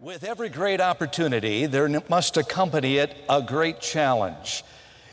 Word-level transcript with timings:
With 0.00 0.22
every 0.22 0.48
great 0.48 0.80
opportunity, 0.80 1.66
there 1.66 1.88
must 2.08 2.36
accompany 2.36 2.98
it 2.98 3.16
a 3.28 3.42
great 3.42 3.80
challenge. 3.80 4.62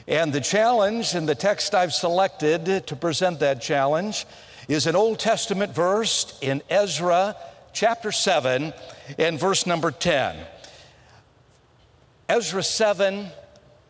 And 0.08 0.32
the 0.32 0.40
challenge 0.40 1.16
in 1.16 1.26
the 1.26 1.34
text 1.34 1.74
I've 1.74 1.92
selected 1.92 2.86
to 2.86 2.96
present 2.96 3.40
that 3.40 3.64
challenge 3.64 4.28
is 4.68 4.86
an 4.86 4.96
Old 4.96 5.18
Testament 5.18 5.74
verse 5.74 6.38
in 6.40 6.62
Ezra 6.70 7.36
chapter 7.74 8.12
7 8.12 8.74
and 9.18 9.40
verse 9.40 9.66
number 9.66 9.90
10. 9.90 10.36
Ezra 12.30 12.62
7 12.62 13.26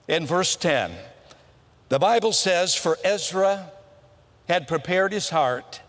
and 0.08 0.26
verse 0.26 0.56
10. 0.56 0.94
The 1.90 2.00
Bible 2.00 2.32
says, 2.32 2.74
For 2.74 2.98
Ezra 3.04 3.70
had 4.48 4.66
prepared 4.66 5.12
his 5.12 5.30
heart 5.30 5.82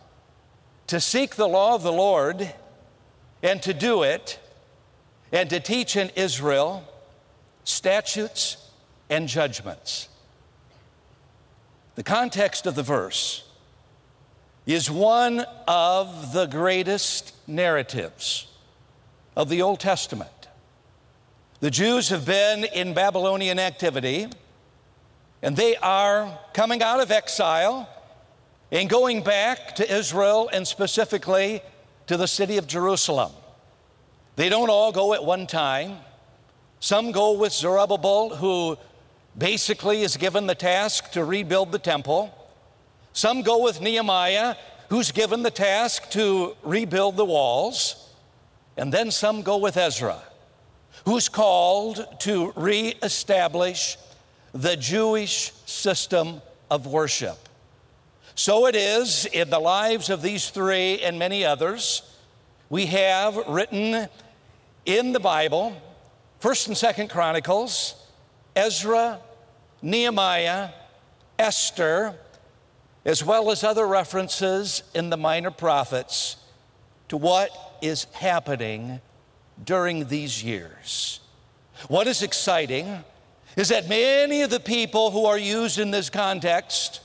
to 0.89 0.99
seek 0.99 1.37
the 1.37 1.47
law 1.47 1.77
of 1.77 1.85
the 1.85 1.93
Lord 1.93 2.53
and 3.41 3.63
to 3.63 3.73
do 3.73 4.03
it 4.03 4.41
and 5.33 5.51
to 5.51 5.61
teach 5.61 5.97
in 5.97 6.11
Israel 6.17 6.85
statutes 7.65 8.57
and 9.11 9.29
judgments. 9.29 10.09
The 11.97 12.03
context 12.03 12.67
of 12.67 12.75
the 12.75 12.83
verse 12.83 13.45
is 14.67 14.91
one 14.91 15.45
of 15.67 16.33
the 16.33 16.47
greatest 16.47 17.35
narratives 17.47 18.49
of 19.37 19.49
the 19.49 19.63
Old 19.63 19.81
Testament. 19.81 20.31
The 21.61 21.71
Jews 21.71 22.09
have 22.11 22.27
been 22.27 22.65
in 22.65 22.93
Babylonian 22.93 23.59
activity, 23.59 24.27
and 25.43 25.57
they 25.57 25.77
are 25.77 26.39
coming 26.53 26.83
out 26.83 27.01
of 27.01 27.11
exile 27.11 27.89
and 28.71 28.91
going 28.91 29.23
back 29.23 29.77
to 29.77 29.91
Israel 29.91 30.51
and 30.53 30.67
specifically 30.67 31.63
to 32.09 32.17
the 32.17 32.27
city 32.27 32.59
of 32.59 32.67
Jerusalem. 32.67 33.33
They 34.37 34.51
don't 34.51 34.71
all 34.71 34.93
go 34.93 35.15
at 35.15 35.25
one 35.25 35.47
time. 35.47 35.97
Some 36.79 37.11
go 37.11 37.33
with 37.33 37.53
Zerubbabel, 37.53 38.37
who 38.37 38.77
basically 39.37 40.03
is 40.03 40.17
given 40.17 40.47
the 40.47 40.55
task 40.55 41.13
to 41.13 41.25
rebuild 41.25 41.73
the 41.73 41.79
temple. 41.79 42.33
Some 43.15 43.41
go 43.41 43.63
with 43.63 43.81
Nehemiah, 43.81 44.57
who's 44.91 45.11
given 45.11 45.43
the 45.43 45.51
task 45.51 46.11
to 46.11 46.55
rebuild 46.63 47.17
the 47.17 47.25
walls. 47.25 48.11
And 48.77 48.93
then 48.93 49.11
some 49.11 49.41
go 49.41 49.57
with 49.57 49.79
Ezra, 49.79 50.23
who's 51.07 51.31
called 51.31 52.07
to 52.21 52.53
reestablish 52.57 53.97
the 54.53 54.77
Jewish 54.77 55.53
system 55.65 56.43
of 56.71 56.87
worship. 56.87 57.39
So 58.35 58.67
it 58.67 58.77
is 58.77 59.25
in 59.25 59.49
the 59.49 59.59
lives 59.59 60.11
of 60.11 60.21
these 60.21 60.51
three 60.51 61.01
and 61.01 61.19
many 61.19 61.43
others. 61.43 62.03
We 62.69 62.85
have 62.87 63.37
written 63.49 64.09
in 64.87 65.13
the 65.13 65.21
Bible, 65.21 65.77
1st 66.41 66.69
and 66.69 66.77
2nd 66.77 67.11
Chronicles, 67.11 67.95
Ezra, 68.55 69.21
Nehemiah, 69.83 70.71
Esther, 71.39 72.15
as 73.05 73.23
well 73.23 73.51
as 73.51 73.63
other 73.63 73.87
references 73.87 74.83
in 74.95 75.11
the 75.11 75.17
minor 75.17 75.51
prophets 75.51 76.37
to 77.09 77.17
what 77.17 77.51
is 77.83 78.05
happening 78.15 79.01
during 79.63 80.07
these 80.09 80.43
years. 80.43 81.21
What 81.89 82.07
is 82.07 82.23
exciting 82.23 83.05
is 83.57 83.69
that 83.69 83.89
many 83.89 84.43
of 84.43 84.51
the 84.51 84.61
people 84.61 85.11
who 85.11 85.27
are 85.27 85.39
used 85.39 85.79
in 85.79 85.91
this 85.91 86.11
context 86.11 87.01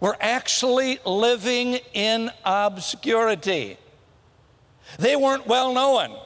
were 0.00 0.16
actually 0.20 0.98
living 1.04 1.78
in 1.92 2.30
obscurity. 2.44 3.78
They 4.98 5.16
weren't 5.16 5.46
well 5.46 5.72
known. 5.72 6.18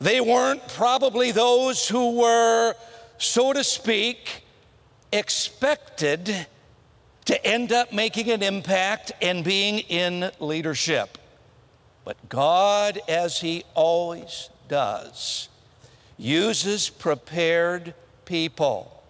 They 0.00 0.20
weren't 0.20 0.66
probably 0.68 1.32
those 1.32 1.88
who 1.88 2.18
were, 2.18 2.74
so 3.18 3.52
to 3.52 3.64
speak, 3.64 4.44
expected 5.12 6.46
to 7.24 7.46
end 7.46 7.72
up 7.72 7.92
making 7.92 8.30
an 8.30 8.42
impact 8.42 9.12
and 9.20 9.44
being 9.44 9.80
in 9.80 10.30
leadership. 10.40 11.18
But 12.04 12.28
God, 12.28 13.00
as 13.08 13.40
He 13.40 13.64
always 13.74 14.50
does, 14.68 15.48
uses 16.16 16.88
prepared 16.88 17.92
people. 18.24 19.02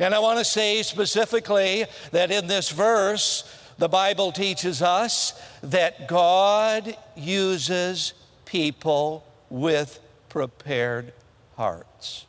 And 0.00 0.14
I 0.14 0.18
want 0.18 0.38
to 0.38 0.44
say 0.44 0.82
specifically 0.82 1.86
that 2.10 2.30
in 2.30 2.46
this 2.46 2.70
verse, 2.70 3.44
the 3.78 3.88
Bible 3.88 4.32
teaches 4.32 4.82
us 4.82 5.40
that 5.62 6.08
God 6.08 6.96
uses 7.14 8.12
people 8.44 9.24
with 9.48 10.00
prepared 10.36 11.14
hearts. 11.56 12.26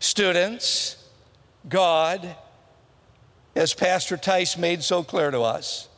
Students, 0.00 1.10
God, 1.68 2.34
as 3.54 3.74
Pastor 3.74 4.16
Tice 4.16 4.56
made 4.56 4.82
so 4.82 5.02
clear 5.02 5.30
to 5.30 5.42
us, 5.42 5.90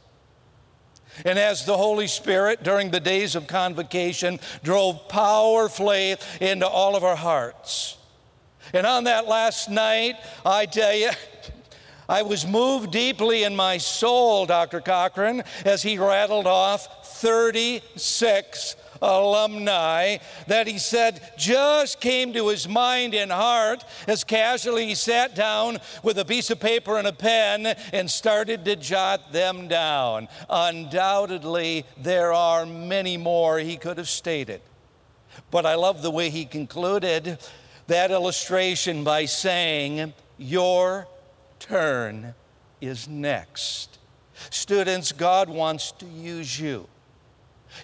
and 1.25 1.39
as 1.39 1.65
the 1.67 1.77
Holy 1.77 2.09
Spirit 2.09 2.65
during 2.65 2.91
the 2.91 2.99
days 2.99 3.37
of 3.37 3.47
convocation 3.47 4.41
drove 4.65 5.09
powerfully 5.09 6.17
into 6.41 6.67
all 6.67 6.97
of 6.97 7.05
our 7.05 7.15
hearts. 7.15 7.97
And 8.75 8.85
on 8.85 9.05
that 9.05 9.29
last 9.29 9.71
night, 9.71 10.17
I 10.45 10.67
tell 10.67 10.97
you, 10.97 11.11
I 12.09 12.23
was 12.23 12.45
moved 12.45 12.91
deeply 12.91 13.45
in 13.45 13.55
my 13.55 13.79
soul, 13.79 14.47
Dr. 14.47 14.81
Cochran, 14.81 15.45
as 15.65 15.81
he 15.81 15.97
rattled 15.97 16.49
off 16.49 17.07
36 17.21 18.75
alumni 19.03 20.19
that 20.47 20.67
he 20.67 20.79
said 20.79 21.21
just 21.37 22.01
came 22.01 22.33
to 22.33 22.49
his 22.49 22.69
mind 22.69 23.15
and 23.15 23.33
heart 23.33 23.85
as 24.07 24.25
casually 24.25 24.87
he 24.87 24.95
sat 24.95 25.35
down 25.35 25.79
with 26.03 26.19
a 26.19 26.25
piece 26.25 26.51
of 26.51 26.61
paper 26.61 26.99
and 26.99 27.07
a 27.07 27.13
pen 27.13 27.67
and 27.93 28.11
started 28.11 28.65
to 28.65 28.77
jot 28.77 29.33
them 29.33 29.69
down. 29.69 30.29
Undoubtedly, 30.49 31.85
there 31.97 32.33
are 32.33 32.67
many 32.67 33.17
more 33.17 33.59
he 33.59 33.77
could 33.77 33.99
have 33.99 34.09
stated. 34.09 34.61
But 35.51 35.67
I 35.67 35.75
love 35.75 36.03
the 36.03 36.11
way 36.11 36.31
he 36.31 36.45
concluded 36.45 37.39
that 37.87 38.11
illustration 38.11 39.05
by 39.05 39.25
saying, 39.25 40.13
Your 40.39 41.09
turn 41.59 42.35
is 42.81 43.09
next. 43.09 43.99
Students, 44.51 45.13
God 45.13 45.49
wants 45.49 45.93
to 45.93 46.07
use 46.07 46.59
you. 46.59 46.89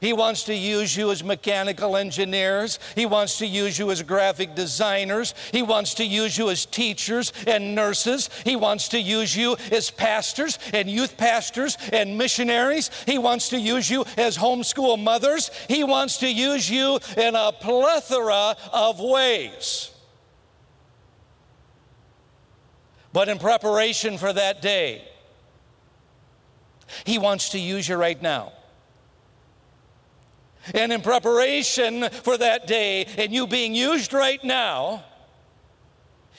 He 0.01 0.12
wants 0.12 0.45
to 0.45 0.55
use 0.55 0.97
you 0.97 1.11
as 1.11 1.25
mechanical 1.25 1.97
engineers. 1.97 2.79
He 2.95 3.07
wants 3.07 3.39
to 3.39 3.47
use 3.47 3.79
you 3.79 3.91
as 3.91 4.03
graphic 4.03 4.55
designers. 4.55 5.34
He 5.53 5.62
wants 5.62 5.95
to 5.95 6.05
use 6.05 6.37
you 6.37 6.51
as 6.51 6.67
teachers 6.67 7.33
and 7.47 7.75
nurses. 7.75 8.31
He 8.45 8.56
wants 8.56 8.89
to 8.89 9.01
use 9.01 9.37
you 9.37 9.56
as 9.73 9.91
pastors 9.91 10.59
and 10.73 10.91
youth 10.91 11.17
pastors 11.17 11.79
and 11.93 12.19
missionaries. 12.19 12.91
He 13.06 13.19
wants 13.19 13.49
to 13.51 13.59
use 13.59 13.91
you 13.91 14.05
as 14.17 14.37
homeschool 14.37 15.03
mothers. 15.03 15.51
He 15.69 15.85
wants 15.85 16.19
to 16.19 16.33
use 16.33 16.71
you 16.71 16.99
in 17.17 17.35
a 17.35 17.53
plethora 17.53 18.56
of 18.73 19.01
ways. 19.01 19.91
But 23.12 23.31
in 23.31 23.38
preparation 23.38 24.19
for 24.19 24.32
that 24.32 24.61
day, 24.61 25.03
He 27.05 27.19
wants 27.19 27.49
to 27.50 27.59
use 27.59 27.88
you 27.88 27.97
right 27.97 28.20
now. 28.20 28.53
And 30.75 30.93
in 30.93 31.01
preparation 31.01 32.09
for 32.11 32.37
that 32.39 32.67
day 32.67 33.07
and 33.19 33.33
you 33.33 33.47
being 33.47 33.75
used 33.75 34.13
right 34.13 34.43
now, 34.43 35.05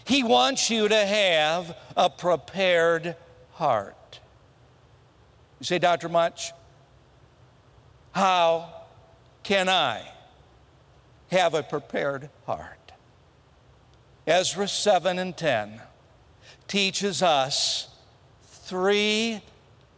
He 0.06 0.24
wants 0.24 0.70
you 0.70 0.88
to 0.88 1.06
have 1.06 1.76
a 1.96 2.10
prepared 2.10 3.16
heart. 3.52 4.20
You 5.60 5.66
say, 5.66 5.80
Dr. 5.80 6.10
Much, 6.10 6.52
how 8.12 8.74
can 9.44 9.70
I 9.70 10.04
have 11.32 11.54
a 11.54 11.64
prepared 11.64 12.30
heart? 12.46 12.92
Ezra 14.26 14.68
7 14.68 15.20
and 15.20 15.36
10 15.36 15.82
teaches 16.68 17.24
us 17.24 17.88
three 18.44 19.42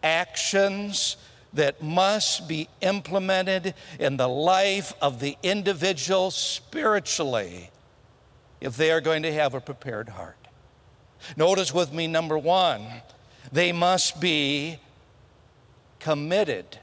actions 0.03 1.17
that 1.53 1.81
must 1.81 2.47
be 2.47 2.67
implemented 2.81 3.73
in 3.99 4.17
the 4.17 4.27
life 4.27 4.93
of 5.01 5.19
the 5.19 5.37
individual 5.41 6.31
spiritually 6.31 7.71
if 8.61 8.77
they 8.77 8.91
are 8.91 9.01
going 9.01 9.23
to 9.23 9.33
have 9.33 9.53
a 9.53 9.61
prepared 9.61 10.09
heart. 10.09 10.35
Notice 11.35 11.73
with 11.73 11.91
me, 11.91 12.07
number 12.07 12.37
one, 12.37 12.85
they 13.51 13.71
must 13.71 14.19
be 14.21 14.79
committed 15.99 16.77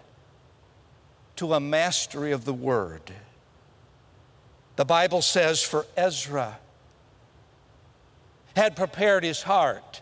to 1.36 1.54
a 1.54 1.60
mastery 1.60 2.32
of 2.32 2.44
the 2.44 2.54
Word. 2.54 3.12
The 4.76 4.84
Bible 4.84 5.22
says, 5.22 5.62
for 5.62 5.86
Ezra 5.96 6.58
had 8.54 8.74
prepared 8.74 9.22
his 9.22 9.42
heart 9.42 10.00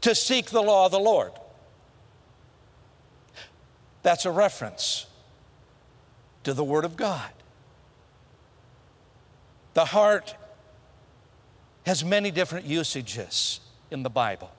to 0.00 0.14
seek 0.14 0.50
the 0.50 0.62
law 0.62 0.86
of 0.86 0.92
the 0.92 0.98
Lord. 0.98 1.32
That's 4.02 4.24
a 4.26 4.30
reference 4.30 5.06
to 6.44 6.54
the 6.54 6.64
Word 6.64 6.84
of 6.84 6.96
God. 6.96 7.30
The 9.74 9.84
heart 9.86 10.34
has 11.86 12.04
many 12.04 12.30
different 12.30 12.66
usages 12.66 13.60
in 13.90 14.02
the 14.02 14.10
Bible. 14.10 14.50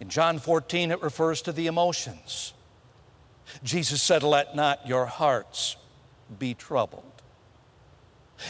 In 0.00 0.08
John 0.08 0.38
14, 0.38 0.90
it 0.90 1.02
refers 1.02 1.42
to 1.42 1.52
the 1.52 1.66
emotions. 1.66 2.52
Jesus 3.62 4.02
said, 4.02 4.22
Let 4.22 4.54
not 4.54 4.86
your 4.86 5.06
hearts 5.06 5.76
be 6.38 6.54
troubled. 6.54 7.15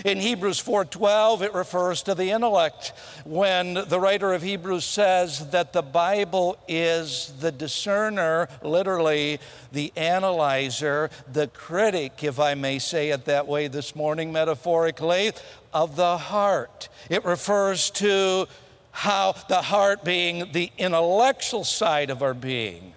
In 0.04 0.20
Hebrews 0.20 0.60
4:12 0.60 1.42
it 1.42 1.54
refers 1.54 2.02
to 2.02 2.14
the 2.14 2.30
intellect 2.30 2.92
when 3.24 3.74
the 3.74 4.00
writer 4.00 4.32
of 4.32 4.42
Hebrews 4.42 4.84
says 4.84 5.50
that 5.50 5.72
the 5.72 5.82
Bible 5.82 6.56
is 6.68 7.32
the 7.40 7.52
discerner, 7.52 8.48
literally 8.62 9.40
the 9.72 9.92
analyzer, 9.96 11.10
the 11.32 11.48
critic 11.48 12.24
if 12.24 12.38
I 12.40 12.54
may 12.54 12.78
say 12.78 13.10
it 13.10 13.24
that 13.26 13.46
way 13.46 13.68
this 13.68 13.94
morning 13.94 14.32
metaphorically 14.32 15.32
of 15.72 15.96
the 15.96 16.18
heart. 16.18 16.88
It 17.08 17.24
refers 17.24 17.90
to 17.92 18.48
how 18.90 19.34
the 19.48 19.62
heart 19.62 20.04
being 20.04 20.52
the 20.52 20.72
intellectual 20.78 21.64
side 21.64 22.10
of 22.10 22.22
our 22.22 22.34
being. 22.34 22.94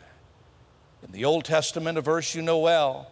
In 1.04 1.12
the 1.12 1.26
Old 1.26 1.46
Testament, 1.46 1.98
a 1.98 2.02
verse 2.02 2.34
you 2.34 2.42
know 2.42 2.60
well, 2.60 3.12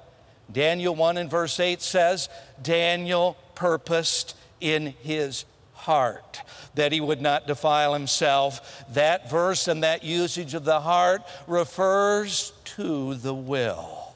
Daniel 0.52 0.96
1 0.96 1.18
and 1.18 1.30
verse 1.30 1.60
8 1.60 1.82
says, 1.82 2.30
Daniel 2.62 3.38
purposed 3.56 4.36
in 4.62 4.94
his 5.02 5.46
heart 5.74 6.42
that 6.76 6.92
he 6.92 7.02
would 7.02 7.22
not 7.22 7.48
defile 7.48 7.94
himself. 7.94 8.86
That 8.94 9.30
verse 9.30 9.68
and 9.68 9.84
that 9.84 10.04
usage 10.04 10.54
of 10.54 10.64
the 10.64 10.80
heart 10.80 11.22
refers 11.48 12.54
to 12.76 13.16
the 13.16 13.34
will. 13.34 14.16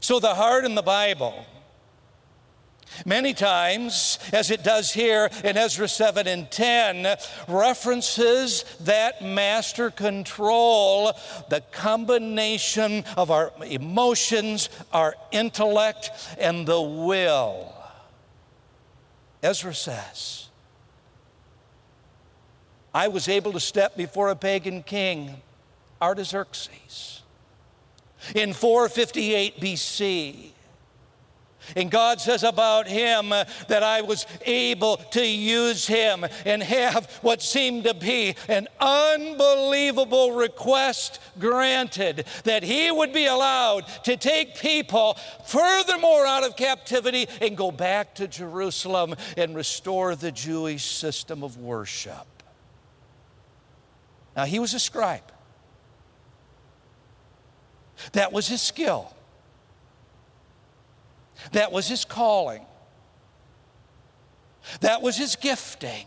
So 0.00 0.20
the 0.20 0.34
heart 0.34 0.64
in 0.64 0.74
the 0.74 0.82
Bible 0.82 1.44
Many 3.04 3.34
times, 3.34 4.18
as 4.32 4.50
it 4.50 4.62
does 4.62 4.92
here 4.92 5.30
in 5.44 5.56
Ezra 5.56 5.88
7 5.88 6.26
and 6.26 6.50
10, 6.50 7.16
references 7.48 8.64
that 8.80 9.22
master 9.22 9.90
control, 9.90 11.12
the 11.50 11.60
combination 11.72 13.04
of 13.16 13.30
our 13.30 13.52
emotions, 13.64 14.68
our 14.92 15.14
intellect, 15.32 16.10
and 16.38 16.66
the 16.66 16.80
will. 16.80 17.74
Ezra 19.42 19.74
says, 19.74 20.48
I 22.94 23.08
was 23.08 23.28
able 23.28 23.52
to 23.52 23.60
step 23.60 23.96
before 23.96 24.30
a 24.30 24.36
pagan 24.36 24.82
king, 24.82 25.42
Artaxerxes, 26.00 27.22
in 28.34 28.54
458 28.54 29.60
BC 29.60 30.52
and 31.74 31.90
God 31.90 32.20
says 32.20 32.44
about 32.44 32.86
him 32.86 33.30
that 33.30 33.82
I 33.82 34.02
was 34.02 34.26
able 34.44 34.98
to 34.98 35.26
use 35.26 35.86
him 35.86 36.24
and 36.44 36.62
have 36.62 37.10
what 37.22 37.42
seemed 37.42 37.84
to 37.84 37.94
be 37.94 38.36
an 38.48 38.68
unbelievable 38.80 40.32
request 40.32 41.18
granted 41.38 42.26
that 42.44 42.62
he 42.62 42.90
would 42.90 43.12
be 43.12 43.26
allowed 43.26 43.86
to 44.04 44.16
take 44.16 44.56
people 44.56 45.14
furthermore 45.46 46.26
out 46.26 46.44
of 46.44 46.56
captivity 46.56 47.26
and 47.40 47.56
go 47.56 47.70
back 47.70 48.14
to 48.16 48.28
Jerusalem 48.28 49.14
and 49.36 49.56
restore 49.56 50.14
the 50.14 50.32
Jewish 50.32 50.84
system 50.84 51.42
of 51.42 51.56
worship. 51.56 52.26
Now, 54.36 54.44
he 54.44 54.58
was 54.58 54.74
a 54.74 54.78
scribe. 54.78 55.32
That 58.12 58.32
was 58.32 58.46
his 58.46 58.60
skill. 58.60 59.15
That 61.52 61.72
was 61.72 61.88
his 61.88 62.04
calling. 62.04 62.64
That 64.80 65.02
was 65.02 65.16
his 65.16 65.36
gifting. 65.36 66.06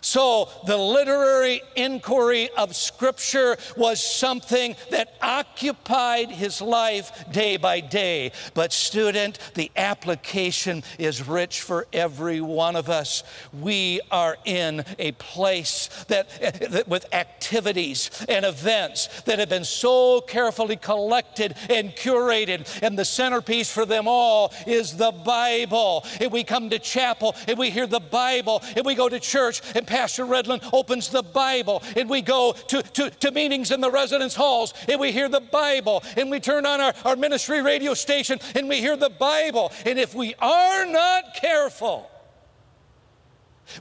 So, 0.00 0.48
the 0.66 0.76
literary 0.76 1.62
inquiry 1.76 2.50
of 2.56 2.74
Scripture 2.74 3.56
was 3.76 4.02
something 4.02 4.76
that 4.90 5.14
occupied 5.22 6.30
his 6.30 6.60
life 6.60 7.24
day 7.30 7.56
by 7.56 7.80
day. 7.80 8.32
But, 8.54 8.72
student, 8.72 9.38
the 9.54 9.70
application 9.76 10.82
is 10.98 11.26
rich 11.26 11.62
for 11.62 11.86
every 11.92 12.40
one 12.40 12.76
of 12.76 12.88
us. 12.88 13.22
We 13.52 14.00
are 14.10 14.36
in 14.44 14.84
a 14.98 15.12
place 15.12 15.88
that, 16.08 16.28
that 16.70 16.88
with 16.88 17.12
activities 17.14 18.10
and 18.28 18.44
events 18.44 19.22
that 19.22 19.38
have 19.38 19.48
been 19.48 19.64
so 19.64 20.20
carefully 20.20 20.76
collected 20.76 21.54
and 21.68 21.90
curated, 21.90 22.66
and 22.82 22.98
the 22.98 23.04
centerpiece 23.04 23.70
for 23.70 23.84
them 23.86 24.06
all 24.08 24.52
is 24.66 24.96
the 24.96 25.12
Bible. 25.12 26.04
If 26.20 26.32
we 26.32 26.44
come 26.44 26.70
to 26.70 26.78
chapel, 26.78 27.34
if 27.46 27.58
we 27.58 27.70
hear 27.70 27.86
the 27.86 28.00
Bible, 28.00 28.62
if 28.76 28.84
we 28.84 28.94
go 28.94 29.08
to 29.08 29.20
church, 29.20 29.62
and 29.80 29.86
Pastor 29.86 30.26
Redland 30.26 30.62
opens 30.74 31.08
the 31.08 31.22
Bible, 31.22 31.82
and 31.96 32.10
we 32.10 32.20
go 32.20 32.52
to, 32.52 32.82
to, 32.82 33.08
to 33.08 33.30
meetings 33.30 33.70
in 33.70 33.80
the 33.80 33.90
residence 33.90 34.34
halls, 34.34 34.74
and 34.86 35.00
we 35.00 35.10
hear 35.10 35.26
the 35.26 35.40
Bible, 35.40 36.02
and 36.18 36.30
we 36.30 36.38
turn 36.38 36.66
on 36.66 36.82
our, 36.82 36.92
our 37.06 37.16
ministry 37.16 37.62
radio 37.62 37.94
station, 37.94 38.38
and 38.54 38.68
we 38.68 38.76
hear 38.80 38.94
the 38.94 39.08
Bible. 39.08 39.72
And 39.86 39.98
if 39.98 40.14
we 40.14 40.34
are 40.38 40.84
not 40.84 41.34
careful, 41.34 42.10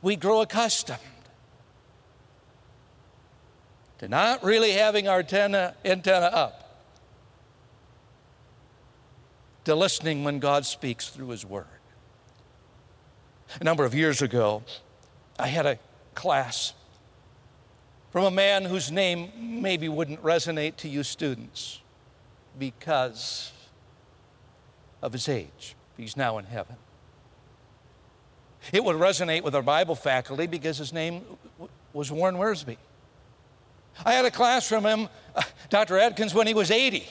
we 0.02 0.16
grow 0.16 0.40
accustomed 0.40 1.00
to 3.98 4.08
not 4.08 4.42
really 4.42 4.72
having 4.72 5.10
our 5.10 5.20
antenna, 5.20 5.76
antenna 5.84 6.28
up, 6.28 6.88
to 9.66 9.76
listening 9.76 10.24
when 10.24 10.40
God 10.40 10.66
speaks 10.66 11.10
through 11.10 11.28
His 11.28 11.46
Word. 11.46 11.66
A 13.60 13.66
number 13.66 13.84
of 13.84 13.94
years 13.94 14.22
ago, 14.22 14.64
I 15.38 15.48
had 15.48 15.66
a 15.66 15.78
class 16.20 16.74
from 18.12 18.26
a 18.26 18.32
man 18.32 18.66
whose 18.66 18.92
name 18.92 19.32
maybe 19.38 19.88
wouldn't 19.88 20.22
resonate 20.22 20.76
to 20.76 20.90
you 20.90 21.02
students 21.02 21.80
because 22.58 23.54
of 25.02 25.14
his 25.14 25.30
age. 25.30 25.76
He's 25.96 26.18
now 26.18 26.38
in 26.38 26.46
heaven. 26.46 26.76
It 28.74 28.84
would 28.84 28.98
resonate 28.98 29.44
with 29.44 29.56
our 29.56 29.62
Bible 29.62 29.96
faculty 29.96 30.46
because 30.46 30.78
his 30.78 30.92
name 30.92 31.24
was 31.94 32.12
Warren 32.12 32.36
Wiersbe. 32.36 32.76
I 34.04 34.12
had 34.12 34.26
a 34.26 34.32
class 34.32 34.68
from 34.68 34.86
him, 34.86 35.08
uh, 35.36 35.42
Dr. 35.70 35.98
Atkins, 35.98 36.34
when 36.34 36.48
he 36.48 36.54
was 36.54 36.70
80 36.70 37.08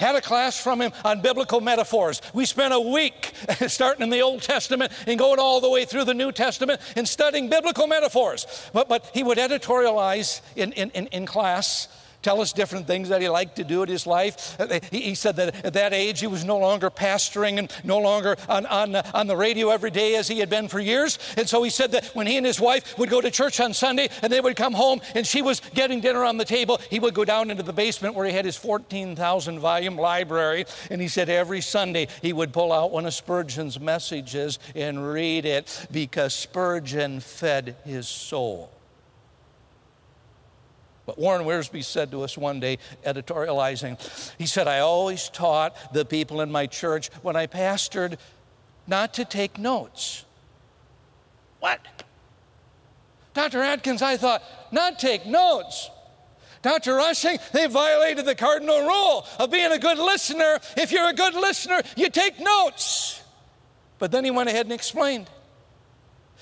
had 0.00 0.16
a 0.16 0.20
class 0.20 0.58
from 0.58 0.80
him 0.80 0.92
on 1.04 1.20
biblical 1.20 1.60
metaphors. 1.60 2.22
We 2.32 2.46
spent 2.46 2.72
a 2.72 2.80
week 2.80 3.32
starting 3.68 4.02
in 4.02 4.10
the 4.10 4.22
Old 4.22 4.42
Testament 4.42 4.92
and 5.06 5.18
going 5.18 5.38
all 5.38 5.60
the 5.60 5.70
way 5.70 5.84
through 5.84 6.04
the 6.04 6.14
New 6.14 6.32
Testament 6.32 6.80
and 6.96 7.06
studying 7.06 7.48
biblical 7.50 7.86
metaphors. 7.86 8.46
But, 8.72 8.88
but 8.88 9.08
he 9.12 9.22
would 9.22 9.38
editorialize 9.38 10.40
in, 10.56 10.72
in, 10.72 10.90
in, 10.90 11.06
in 11.08 11.26
class 11.26 11.88
tell 12.22 12.40
us 12.40 12.52
different 12.52 12.86
things 12.86 13.08
that 13.08 13.20
he 13.20 13.28
liked 13.28 13.56
to 13.56 13.64
do 13.64 13.82
in 13.82 13.88
his 13.88 14.06
life. 14.06 14.58
Uh, 14.60 14.80
he 14.90 15.14
said 15.14 15.36
that 15.36 15.64
at 15.64 15.72
that 15.74 15.92
age 15.92 16.20
he 16.20 16.26
was 16.26 16.44
no 16.44 16.58
longer 16.58 16.90
pastoring 16.90 17.58
and 17.58 17.72
no 17.84 17.98
longer 17.98 18.36
on, 18.48 18.66
on, 18.66 18.96
on 18.96 19.26
the 19.26 19.36
radio 19.36 19.70
every 19.70 19.90
day 19.90 20.16
as 20.16 20.28
he 20.28 20.38
had 20.38 20.50
been 20.50 20.68
for 20.68 20.80
years. 20.80 21.18
And 21.36 21.48
so 21.48 21.62
he 21.62 21.70
said 21.70 21.92
that 21.92 22.06
when 22.14 22.26
he 22.26 22.36
and 22.36 22.46
his 22.46 22.60
wife 22.60 22.98
would 22.98 23.10
go 23.10 23.20
to 23.20 23.30
church 23.30 23.60
on 23.60 23.74
Sunday 23.74 24.08
and 24.22 24.32
they 24.32 24.40
would 24.40 24.56
come 24.56 24.72
home 24.72 25.00
and 25.14 25.26
she 25.26 25.42
was 25.42 25.60
getting 25.74 26.00
dinner 26.00 26.24
on 26.24 26.36
the 26.36 26.44
table, 26.44 26.80
he 26.90 26.98
would 26.98 27.14
go 27.14 27.24
down 27.24 27.50
into 27.50 27.62
the 27.62 27.72
basement 27.72 28.14
where 28.14 28.26
he 28.26 28.32
had 28.32 28.44
his 28.44 28.56
14,000 28.56 29.58
volume 29.58 29.96
library. 29.96 30.66
And 30.90 31.00
he 31.00 31.08
said 31.08 31.28
every 31.28 31.60
Sunday 31.60 32.08
he 32.22 32.32
would 32.32 32.52
pull 32.52 32.72
out 32.72 32.90
one 32.90 33.06
of 33.06 33.14
Spurgeon's 33.14 33.80
messages 33.80 34.58
and 34.74 35.12
read 35.12 35.44
it 35.44 35.86
because 35.90 36.34
Spurgeon 36.34 37.20
fed 37.20 37.76
his 37.84 38.08
soul. 38.08 38.70
But 41.10 41.18
Warren 41.18 41.42
Wiersbe 41.42 41.82
said 41.82 42.12
to 42.12 42.22
us 42.22 42.38
one 42.38 42.60
day, 42.60 42.78
editorializing, 43.04 43.98
he 44.38 44.46
said, 44.46 44.68
I 44.68 44.78
always 44.78 45.28
taught 45.28 45.74
the 45.92 46.04
people 46.04 46.40
in 46.40 46.52
my 46.52 46.68
church 46.68 47.08
when 47.22 47.34
I 47.34 47.48
pastored 47.48 48.16
not 48.86 49.14
to 49.14 49.24
take 49.24 49.58
notes. 49.58 50.24
What? 51.58 51.80
Dr. 53.34 53.60
Atkins, 53.60 54.02
I 54.02 54.18
thought, 54.18 54.44
not 54.70 55.00
take 55.00 55.26
notes. 55.26 55.90
Dr. 56.62 56.94
Rushing, 56.94 57.38
they 57.52 57.66
violated 57.66 58.24
the 58.24 58.36
cardinal 58.36 58.86
rule 58.86 59.26
of 59.40 59.50
being 59.50 59.72
a 59.72 59.80
good 59.80 59.98
listener. 59.98 60.60
If 60.76 60.92
you're 60.92 61.08
a 61.08 61.12
good 61.12 61.34
listener, 61.34 61.82
you 61.96 62.08
take 62.08 62.38
notes. 62.38 63.20
But 63.98 64.12
then 64.12 64.24
he 64.24 64.30
went 64.30 64.48
ahead 64.48 64.66
and 64.66 64.72
explained. 64.72 65.28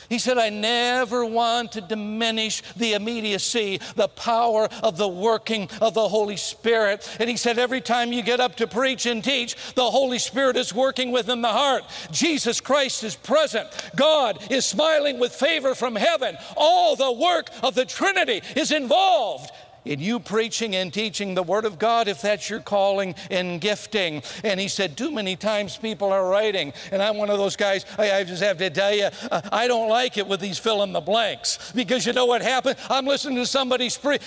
He 0.08 0.18
said, 0.18 0.38
I 0.38 0.48
never 0.48 1.24
want 1.24 1.72
to 1.72 1.80
diminish 1.80 2.62
the 2.76 2.94
immediacy, 2.94 3.80
the 3.96 4.08
power 4.08 4.68
of 4.82 4.96
the 4.96 5.08
working 5.08 5.68
of 5.80 5.94
the 5.94 6.08
Holy 6.08 6.36
Spirit. 6.36 7.08
And 7.20 7.28
he 7.28 7.36
said, 7.36 7.58
every 7.58 7.80
time 7.80 8.12
you 8.12 8.22
get 8.22 8.40
up 8.40 8.56
to 8.56 8.66
preach 8.66 9.06
and 9.06 9.22
teach, 9.22 9.56
the 9.74 9.90
Holy 9.90 10.18
Spirit 10.18 10.56
is 10.56 10.74
working 10.74 11.10
within 11.12 11.42
the 11.42 11.48
heart. 11.48 11.84
Jesus 12.10 12.60
Christ 12.60 13.04
is 13.04 13.16
present. 13.16 13.68
God 13.96 14.38
is 14.50 14.64
smiling 14.64 15.18
with 15.18 15.32
favor 15.32 15.74
from 15.74 15.96
heaven. 15.96 16.36
All 16.56 16.96
the 16.96 17.12
work 17.12 17.50
of 17.62 17.74
the 17.74 17.84
Trinity 17.84 18.42
is 18.56 18.72
involved 18.72 19.50
in 19.88 20.00
you 20.00 20.20
preaching 20.20 20.76
and 20.76 20.92
teaching 20.92 21.34
the 21.34 21.42
Word 21.42 21.64
of 21.64 21.78
God 21.78 22.08
if 22.08 22.20
that's 22.22 22.48
your 22.50 22.60
calling 22.60 23.14
and 23.30 23.60
gifting. 23.60 24.22
And 24.44 24.60
he 24.60 24.68
said, 24.68 24.96
Too 24.96 25.10
many 25.10 25.34
times 25.34 25.76
people 25.76 26.12
are 26.12 26.28
writing, 26.28 26.72
and 26.92 27.02
I'm 27.02 27.16
one 27.16 27.30
of 27.30 27.38
those 27.38 27.56
guys, 27.56 27.86
I, 27.96 28.12
I 28.12 28.24
just 28.24 28.42
have 28.42 28.58
to 28.58 28.70
tell 28.70 28.94
you, 28.94 29.08
uh, 29.30 29.40
I 29.50 29.66
don't 29.66 29.88
like 29.88 30.18
it 30.18 30.26
with 30.26 30.40
these 30.40 30.58
fill 30.58 30.82
in 30.82 30.92
the 30.92 31.00
blanks 31.00 31.72
because 31.72 32.06
you 32.06 32.12
know 32.12 32.26
what 32.26 32.42
happened? 32.42 32.76
I'm 32.90 33.06
listening 33.06 33.36
to 33.36 33.46
somebody 33.46 33.88
speak, 33.88 34.20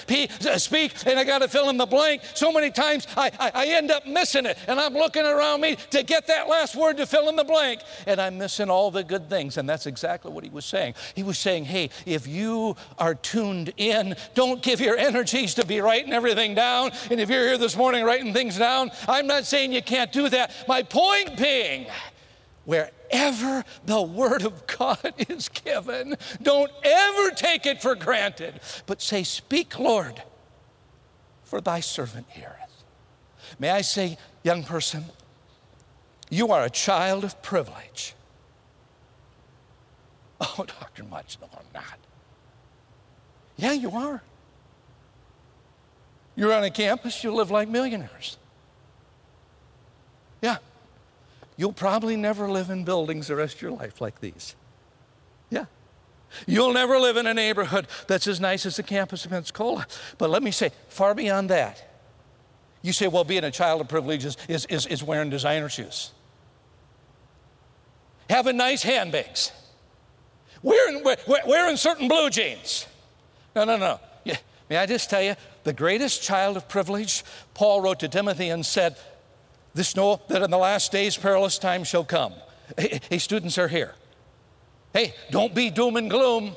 uh, 0.45 0.57
speak 0.57 0.93
and 1.05 1.19
I 1.19 1.23
got 1.23 1.39
to 1.39 1.47
fill 1.47 1.69
in 1.69 1.77
the 1.77 1.85
blank. 1.85 2.23
So 2.33 2.51
many 2.51 2.71
times 2.71 3.07
I, 3.15 3.31
I, 3.39 3.51
I 3.53 3.67
end 3.67 3.91
up 3.91 4.07
missing 4.07 4.45
it, 4.45 4.57
and 4.67 4.79
I'm 4.79 4.93
looking 4.93 5.25
around 5.25 5.61
me 5.61 5.77
to 5.91 6.03
get 6.03 6.27
that 6.27 6.49
last 6.49 6.75
word 6.75 6.97
to 6.97 7.05
fill 7.05 7.29
in 7.29 7.35
the 7.35 7.43
blank, 7.43 7.81
and 8.07 8.19
I'm 8.19 8.37
missing 8.37 8.69
all 8.69 8.89
the 8.89 9.03
good 9.03 9.29
things. 9.29 9.57
And 9.57 9.69
that's 9.69 9.85
exactly 9.85 10.31
what 10.31 10.43
he 10.43 10.49
was 10.49 10.65
saying. 10.65 10.95
He 11.15 11.23
was 11.23 11.37
saying, 11.37 11.65
Hey, 11.65 11.91
if 12.05 12.27
you 12.27 12.75
are 12.97 13.13
tuned 13.13 13.73
in, 13.77 14.15
don't 14.33 14.61
give 14.61 14.81
your 14.81 14.97
energies 14.97 15.50
to 15.55 15.65
be 15.65 15.81
writing 15.81 16.13
everything 16.13 16.55
down. 16.55 16.91
And 17.09 17.19
if 17.19 17.29
you're 17.29 17.47
here 17.47 17.57
this 17.57 17.75
morning 17.75 18.03
writing 18.03 18.33
things 18.33 18.57
down, 18.57 18.91
I'm 19.07 19.27
not 19.27 19.45
saying 19.45 19.73
you 19.73 19.81
can't 19.81 20.11
do 20.11 20.29
that. 20.29 20.51
My 20.67 20.83
point 20.83 21.37
being, 21.37 21.87
wherever 22.65 23.63
the 23.85 24.01
Word 24.01 24.43
of 24.43 24.65
God 24.67 25.13
is 25.29 25.49
given, 25.49 26.15
don't 26.41 26.71
ever 26.83 27.31
take 27.31 27.65
it 27.65 27.81
for 27.81 27.95
granted, 27.95 28.59
but 28.85 29.01
say, 29.01 29.23
Speak, 29.23 29.79
Lord, 29.79 30.23
for 31.43 31.61
thy 31.61 31.79
servant 31.79 32.27
heareth. 32.29 32.83
May 33.59 33.69
I 33.71 33.81
say, 33.81 34.17
young 34.43 34.63
person, 34.63 35.05
you 36.29 36.51
are 36.51 36.63
a 36.63 36.69
child 36.69 37.23
of 37.23 37.41
privilege. 37.41 38.15
Oh, 40.57 40.65
Dr. 40.65 41.03
Much, 41.03 41.37
no, 41.39 41.47
I'm 41.53 41.65
not. 41.71 41.99
Yeah, 43.57 43.73
you 43.73 43.91
are. 43.91 44.23
You're 46.35 46.53
on 46.53 46.63
a 46.63 46.69
campus, 46.69 47.23
you 47.23 47.33
live 47.33 47.51
like 47.51 47.67
millionaires. 47.67 48.37
Yeah. 50.41 50.57
You'll 51.57 51.73
probably 51.73 52.15
never 52.15 52.49
live 52.49 52.69
in 52.69 52.83
buildings 52.83 53.27
the 53.27 53.35
rest 53.35 53.55
of 53.55 53.61
your 53.61 53.71
life 53.71 54.01
like 54.01 54.19
these. 54.21 54.55
Yeah. 55.49 55.65
You'll 56.47 56.73
never 56.73 56.97
live 56.97 57.17
in 57.17 57.27
a 57.27 57.33
neighborhood 57.33 57.87
that's 58.07 58.25
as 58.27 58.39
nice 58.39 58.65
as 58.65 58.77
the 58.77 58.83
campus 58.83 59.25
of 59.25 59.31
Pensacola. 59.31 59.85
But 60.17 60.29
let 60.29 60.41
me 60.41 60.51
say, 60.51 60.71
far 60.87 61.13
beyond 61.13 61.49
that, 61.49 61.87
you 62.81 62.93
say, 62.93 63.07
well, 63.07 63.23
being 63.23 63.43
a 63.43 63.51
child 63.51 63.81
of 63.81 63.87
privilege 63.87 64.25
is, 64.25 64.37
is, 64.47 64.65
is, 64.65 64.87
is 64.87 65.03
wearing 65.03 65.29
designer 65.29 65.69
shoes, 65.69 66.11
having 68.29 68.57
nice 68.57 68.81
handbags, 68.81 69.51
wearing, 70.63 71.03
wearing 71.45 71.77
certain 71.77 72.07
blue 72.07 72.29
jeans. 72.29 72.87
No, 73.55 73.65
no, 73.65 73.77
no. 73.77 73.99
May 74.71 74.77
I 74.77 74.85
just 74.85 75.09
tell 75.09 75.21
you, 75.21 75.35
the 75.65 75.73
greatest 75.73 76.23
child 76.23 76.55
of 76.55 76.69
privilege, 76.69 77.25
Paul 77.53 77.81
wrote 77.81 77.99
to 77.99 78.07
Timothy 78.07 78.51
and 78.51 78.65
said, 78.65 78.95
This 79.73 79.97
know 79.97 80.21
that 80.29 80.41
in 80.43 80.49
the 80.49 80.57
last 80.57 80.93
days 80.93 81.17
perilous 81.17 81.57
times 81.59 81.89
shall 81.89 82.05
come. 82.05 82.33
Hey, 82.77 83.17
students 83.17 83.57
are 83.57 83.67
here. 83.67 83.95
Hey, 84.93 85.13
don't 85.29 85.53
be 85.53 85.71
doom 85.71 85.97
and 85.97 86.09
gloom. 86.09 86.55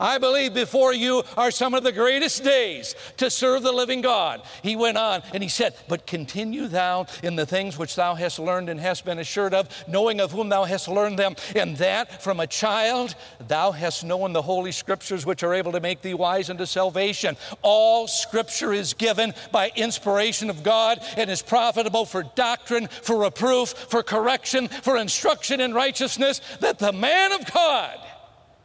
I 0.00 0.18
believe 0.18 0.54
before 0.54 0.92
you 0.92 1.22
are 1.36 1.50
some 1.50 1.74
of 1.74 1.82
the 1.82 1.92
greatest 1.92 2.42
days 2.42 2.94
to 3.18 3.30
serve 3.30 3.62
the 3.62 3.72
living 3.72 4.00
God. 4.00 4.42
He 4.62 4.76
went 4.76 4.98
on 4.98 5.22
and 5.32 5.42
he 5.42 5.48
said, 5.48 5.74
But 5.88 6.06
continue 6.06 6.68
thou 6.68 7.06
in 7.22 7.36
the 7.36 7.46
things 7.46 7.78
which 7.78 7.96
thou 7.96 8.14
hast 8.14 8.38
learned 8.38 8.68
and 8.68 8.80
hast 8.80 9.04
been 9.04 9.18
assured 9.18 9.54
of, 9.54 9.68
knowing 9.88 10.20
of 10.20 10.32
whom 10.32 10.48
thou 10.48 10.64
hast 10.64 10.88
learned 10.88 11.18
them, 11.18 11.36
and 11.54 11.76
that 11.78 12.22
from 12.22 12.40
a 12.40 12.46
child 12.46 13.14
thou 13.48 13.70
hast 13.72 14.04
known 14.04 14.32
the 14.32 14.42
holy 14.42 14.72
scriptures 14.72 15.26
which 15.26 15.42
are 15.42 15.54
able 15.54 15.72
to 15.72 15.80
make 15.80 16.02
thee 16.02 16.14
wise 16.14 16.50
unto 16.50 16.66
salvation. 16.66 17.36
All 17.62 18.06
scripture 18.08 18.72
is 18.72 18.94
given 18.94 19.34
by 19.52 19.70
inspiration 19.76 20.50
of 20.50 20.62
God 20.62 21.00
and 21.16 21.30
is 21.30 21.42
profitable 21.42 22.04
for 22.04 22.22
doctrine, 22.22 22.88
for 22.88 23.18
reproof, 23.18 23.70
for 23.70 24.02
correction, 24.02 24.68
for 24.68 24.96
instruction 24.96 25.60
in 25.60 25.74
righteousness, 25.74 26.40
that 26.60 26.78
the 26.78 26.92
man 26.92 27.32
of 27.32 27.52
God 27.52 27.98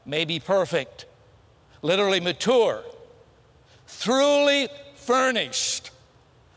may 0.06 0.26
be 0.26 0.40
perfect 0.40 1.06
literally 1.82 2.20
mature, 2.20 2.84
truly 4.00 4.68
furnished 4.96 5.92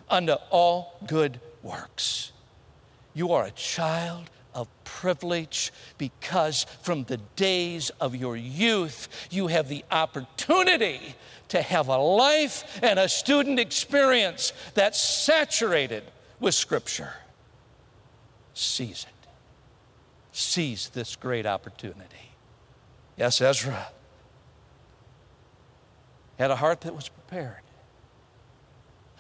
unto 0.08 0.34
all 0.50 0.98
good 1.06 1.40
works. 1.62 2.32
You 3.14 3.32
are 3.32 3.44
a 3.44 3.50
child 3.52 4.30
of 4.54 4.68
privilege 4.84 5.72
because 5.98 6.64
from 6.82 7.04
the 7.04 7.16
days 7.36 7.90
of 8.00 8.14
your 8.14 8.36
youth, 8.36 9.08
you 9.30 9.46
have 9.46 9.68
the 9.68 9.84
opportunity 9.90 11.14
to 11.48 11.62
have 11.62 11.88
a 11.88 11.96
life 11.96 12.80
and 12.82 12.98
a 12.98 13.08
student 13.08 13.58
experience 13.58 14.52
that's 14.74 15.00
saturated 15.00 16.04
with 16.40 16.54
Scripture. 16.54 17.14
Seize 18.54 19.06
it. 19.08 19.28
Seize 20.32 20.88
this 20.90 21.16
great 21.16 21.46
opportunity. 21.46 22.32
Yes, 23.16 23.40
Ezra 23.40 23.88
had 26.42 26.50
a 26.50 26.56
heart 26.56 26.80
that 26.80 26.92
was 26.92 27.08
prepared. 27.08 27.62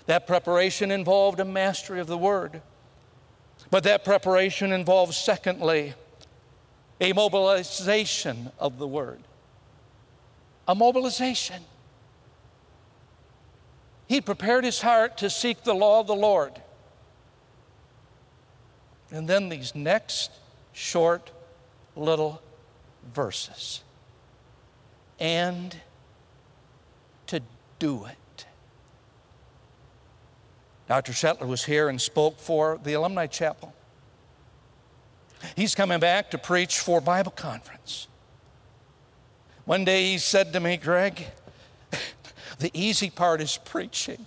That 0.06 0.26
preparation 0.26 0.90
involved 0.90 1.38
a 1.38 1.44
mastery 1.44 2.00
of 2.00 2.08
the 2.08 2.18
Word. 2.18 2.60
But 3.70 3.84
that 3.84 4.04
preparation 4.04 4.72
involves, 4.72 5.16
secondly, 5.16 5.94
a 7.00 7.12
mobilization 7.12 8.50
of 8.58 8.78
the 8.78 8.88
Word. 8.88 9.20
A 10.66 10.74
mobilization. 10.74 11.62
He 14.08 14.20
prepared 14.20 14.64
his 14.64 14.80
heart 14.80 15.16
to 15.18 15.30
seek 15.30 15.62
the 15.62 15.74
law 15.74 16.00
of 16.00 16.08
the 16.08 16.16
Lord. 16.16 16.60
And 19.12 19.28
then 19.28 19.48
these 19.48 19.76
next 19.76 20.32
short 20.72 21.30
little 21.94 22.42
verses. 23.14 23.84
And 25.20 25.76
do 27.82 28.04
it. 28.04 28.46
Dr. 30.86 31.10
Shetler 31.10 31.48
was 31.48 31.64
here 31.64 31.88
and 31.88 32.00
spoke 32.00 32.38
for 32.38 32.78
the 32.84 32.92
Alumni 32.92 33.26
Chapel. 33.26 33.74
He's 35.56 35.74
coming 35.74 35.98
back 35.98 36.30
to 36.30 36.38
preach 36.38 36.78
for 36.78 37.00
Bible 37.00 37.32
conference. 37.32 38.06
One 39.64 39.84
day 39.84 40.12
he 40.12 40.18
said 40.18 40.52
to 40.52 40.60
me, 40.60 40.76
Greg, 40.76 41.26
the 42.60 42.70
easy 42.72 43.10
part 43.10 43.40
is 43.40 43.58
preaching. 43.58 44.26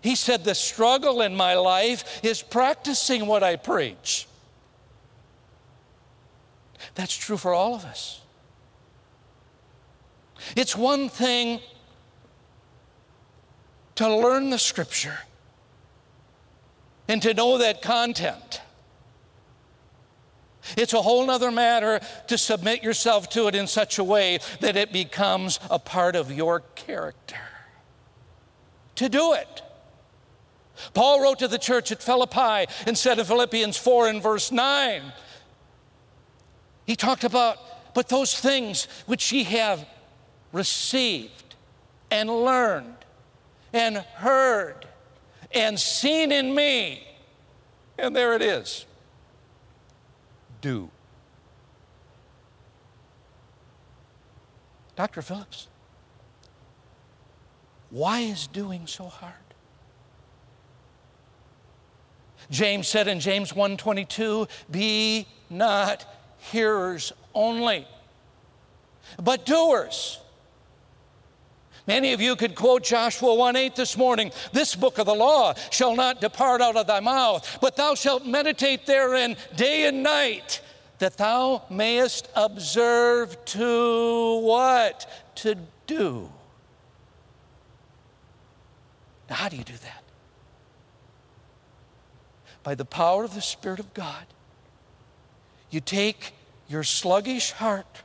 He 0.00 0.16
said, 0.16 0.42
The 0.42 0.56
struggle 0.56 1.20
in 1.20 1.36
my 1.36 1.54
life 1.54 2.24
is 2.24 2.42
practicing 2.42 3.26
what 3.26 3.44
I 3.44 3.54
preach. 3.54 4.26
That's 6.96 7.16
true 7.16 7.36
for 7.36 7.54
all 7.54 7.76
of 7.76 7.84
us. 7.84 8.19
It's 10.56 10.76
one 10.76 11.08
thing 11.08 11.60
to 13.96 14.14
learn 14.14 14.50
the 14.50 14.58
scripture 14.58 15.18
and 17.08 17.20
to 17.22 17.34
know 17.34 17.58
that 17.58 17.82
content. 17.82 18.60
It's 20.76 20.92
a 20.92 21.02
whole 21.02 21.28
other 21.30 21.50
matter 21.50 22.00
to 22.28 22.38
submit 22.38 22.82
yourself 22.82 23.28
to 23.30 23.48
it 23.48 23.54
in 23.54 23.66
such 23.66 23.98
a 23.98 24.04
way 24.04 24.38
that 24.60 24.76
it 24.76 24.92
becomes 24.92 25.58
a 25.70 25.78
part 25.78 26.16
of 26.16 26.30
your 26.30 26.60
character. 26.74 27.36
To 28.96 29.08
do 29.08 29.32
it. 29.32 29.62
Paul 30.94 31.22
wrote 31.22 31.40
to 31.40 31.48
the 31.48 31.58
church 31.58 31.92
at 31.92 32.02
Philippi 32.02 32.70
and 32.86 32.96
said 32.96 33.18
in 33.18 33.24
Philippians 33.24 33.76
4 33.76 34.08
and 34.08 34.22
verse 34.22 34.52
9, 34.52 35.02
he 36.86 36.96
talked 36.96 37.24
about, 37.24 37.58
but 37.94 38.08
those 38.08 38.38
things 38.38 38.88
which 39.06 39.32
ye 39.32 39.44
have 39.44 39.86
received 40.52 41.54
and 42.10 42.28
learned 42.28 42.96
and 43.72 43.96
heard 43.96 44.86
and 45.52 45.78
seen 45.78 46.32
in 46.32 46.54
me. 46.54 47.06
And 47.98 48.14
there 48.14 48.34
it 48.34 48.42
is. 48.42 48.86
Do. 50.60 50.90
Dr. 54.96 55.22
Phillips, 55.22 55.68
why 57.90 58.20
is 58.20 58.46
doing 58.46 58.86
so 58.86 59.06
hard? 59.06 59.34
James 62.50 62.88
said 62.88 63.08
in 63.08 63.20
James 63.20 63.52
1:22, 63.52 64.48
"Be 64.70 65.26
not 65.48 66.04
hearers 66.38 67.12
only, 67.34 67.86
but 69.18 69.46
doers." 69.46 70.18
Many 71.90 72.12
of 72.12 72.20
you 72.20 72.36
could 72.36 72.54
quote 72.54 72.84
Joshua 72.84 73.34
1 73.34 73.56
8 73.56 73.74
this 73.74 73.96
morning. 73.96 74.30
This 74.52 74.76
book 74.76 74.98
of 74.98 75.06
the 75.06 75.14
law 75.14 75.54
shall 75.72 75.96
not 75.96 76.20
depart 76.20 76.60
out 76.60 76.76
of 76.76 76.86
thy 76.86 77.00
mouth, 77.00 77.58
but 77.60 77.74
thou 77.74 77.96
shalt 77.96 78.24
meditate 78.24 78.86
therein 78.86 79.36
day 79.56 79.88
and 79.88 80.04
night, 80.04 80.60
that 81.00 81.16
thou 81.16 81.64
mayest 81.68 82.28
observe 82.36 83.44
to 83.46 84.38
what? 84.38 85.10
To 85.42 85.56
do. 85.88 86.30
Now, 89.28 89.34
how 89.34 89.48
do 89.48 89.56
you 89.56 89.64
do 89.64 89.72
that? 89.72 90.04
By 92.62 92.76
the 92.76 92.84
power 92.84 93.24
of 93.24 93.34
the 93.34 93.42
Spirit 93.42 93.80
of 93.80 93.92
God. 93.94 94.26
You 95.70 95.80
take 95.80 96.34
your 96.68 96.84
sluggish 96.84 97.50
heart, 97.50 98.02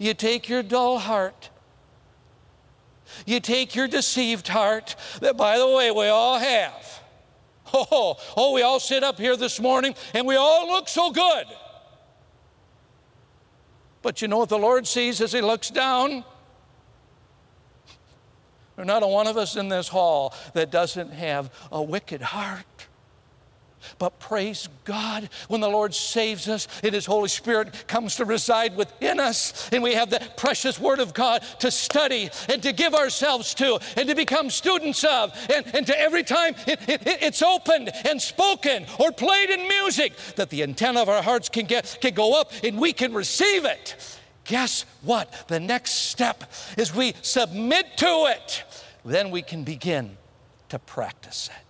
you 0.00 0.14
take 0.14 0.48
your 0.48 0.64
dull 0.64 0.98
heart, 0.98 1.48
you 3.26 3.40
take 3.40 3.74
your 3.74 3.88
deceived 3.88 4.48
heart, 4.48 4.96
that 5.20 5.36
by 5.36 5.58
the 5.58 5.68
way, 5.68 5.90
we 5.90 6.06
all 6.06 6.38
have. 6.38 7.00
Oh, 7.72 8.16
oh, 8.36 8.52
we 8.52 8.62
all 8.62 8.80
sit 8.80 9.04
up 9.04 9.16
here 9.16 9.36
this 9.36 9.60
morning 9.60 9.94
and 10.12 10.26
we 10.26 10.34
all 10.34 10.66
look 10.66 10.88
so 10.88 11.12
good. 11.12 11.44
But 14.02 14.20
you 14.20 14.26
know 14.26 14.38
what 14.38 14.48
the 14.48 14.58
Lord 14.58 14.88
sees 14.88 15.20
as 15.20 15.30
He 15.32 15.40
looks 15.40 15.70
down? 15.70 16.24
There's 18.74 18.88
not 18.88 19.04
a 19.04 19.06
one 19.06 19.28
of 19.28 19.36
us 19.36 19.54
in 19.54 19.68
this 19.68 19.86
hall 19.86 20.34
that 20.54 20.72
doesn't 20.72 21.12
have 21.12 21.52
a 21.70 21.80
wicked 21.80 22.22
heart. 22.22 22.88
But 23.98 24.18
praise 24.18 24.68
God, 24.84 25.28
when 25.48 25.60
the 25.60 25.68
Lord 25.68 25.94
saves 25.94 26.48
us 26.48 26.68
and 26.82 26.94
His 26.94 27.06
Holy 27.06 27.28
Spirit 27.28 27.86
comes 27.86 28.16
to 28.16 28.24
reside 28.24 28.76
within 28.76 29.20
us, 29.20 29.68
and 29.72 29.82
we 29.82 29.94
have 29.94 30.10
the 30.10 30.20
precious 30.36 30.78
Word 30.78 31.00
of 31.00 31.14
God 31.14 31.42
to 31.60 31.70
study 31.70 32.30
and 32.48 32.62
to 32.62 32.72
give 32.72 32.94
ourselves 32.94 33.54
to 33.54 33.78
and 33.96 34.08
to 34.08 34.14
become 34.14 34.50
students 34.50 35.04
of, 35.04 35.36
and, 35.54 35.66
and 35.74 35.86
to 35.86 35.98
every 35.98 36.22
time 36.22 36.54
it, 36.66 36.80
it, 36.88 37.02
it's 37.04 37.42
opened 37.42 37.90
and 38.08 38.20
spoken 38.20 38.86
or 38.98 39.12
played 39.12 39.50
in 39.50 39.68
music, 39.68 40.14
that 40.36 40.50
the 40.50 40.62
antenna 40.62 41.02
of 41.02 41.08
our 41.08 41.22
hearts 41.22 41.48
can, 41.48 41.66
get, 41.66 41.98
can 42.00 42.14
go 42.14 42.40
up 42.40 42.52
and 42.62 42.78
we 42.78 42.92
can 42.92 43.12
receive 43.12 43.64
it. 43.64 43.96
Guess 44.44 44.84
what? 45.02 45.44
The 45.48 45.60
next 45.60 45.92
step 45.92 46.50
is 46.76 46.94
we 46.94 47.14
submit 47.22 47.96
to 47.98 48.26
it. 48.34 48.64
Then 49.04 49.30
we 49.30 49.42
can 49.42 49.64
begin 49.64 50.16
to 50.70 50.78
practice 50.78 51.48
it. 51.48 51.69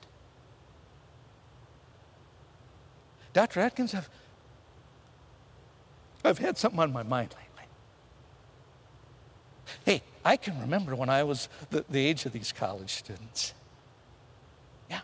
Dr. 3.33 3.61
Atkins, 3.61 3.95
I've, 3.95 4.09
I've 6.25 6.39
had 6.39 6.59
something 6.59 6.81
on 6.81 6.93
my 6.93 7.03
mind 7.03 7.31
lately. 7.31 7.51
Hey, 9.85 10.03
I 10.25 10.37
can 10.37 10.61
remember 10.61 10.95
when 10.95 11.09
I 11.09 11.23
was 11.23 11.49
the, 11.71 11.85
the 11.89 12.05
age 12.05 12.27
of 12.27 12.33
these 12.33 12.53
college 12.53 12.91
students. 12.91 13.55
Yeah. 14.91 15.01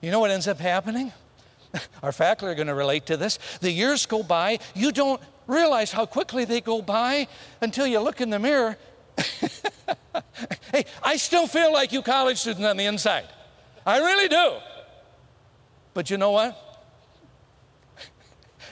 You 0.00 0.10
know 0.10 0.20
what 0.20 0.30
ends 0.30 0.48
up 0.48 0.58
happening? 0.58 1.12
Our 2.02 2.12
faculty 2.12 2.52
are 2.52 2.54
going 2.54 2.66
to 2.68 2.74
relate 2.74 3.06
to 3.06 3.16
this. 3.16 3.38
The 3.60 3.70
years 3.70 4.06
go 4.06 4.22
by, 4.22 4.58
you 4.74 4.92
don't 4.92 5.20
realize 5.46 5.92
how 5.92 6.06
quickly 6.06 6.44
they 6.44 6.60
go 6.60 6.82
by 6.82 7.28
until 7.60 7.86
you 7.86 8.00
look 8.00 8.20
in 8.20 8.30
the 8.30 8.38
mirror. 8.38 8.76
hey, 10.72 10.84
I 11.02 11.16
still 11.16 11.46
feel 11.46 11.72
like 11.72 11.92
you 11.92 12.02
college 12.02 12.38
students 12.38 12.64
on 12.66 12.76
the 12.76 12.84
inside. 12.84 13.26
I 13.84 13.98
really 13.98 14.28
do. 14.28 14.56
But 15.94 16.10
you 16.10 16.18
know 16.18 16.32
what? 16.32 16.65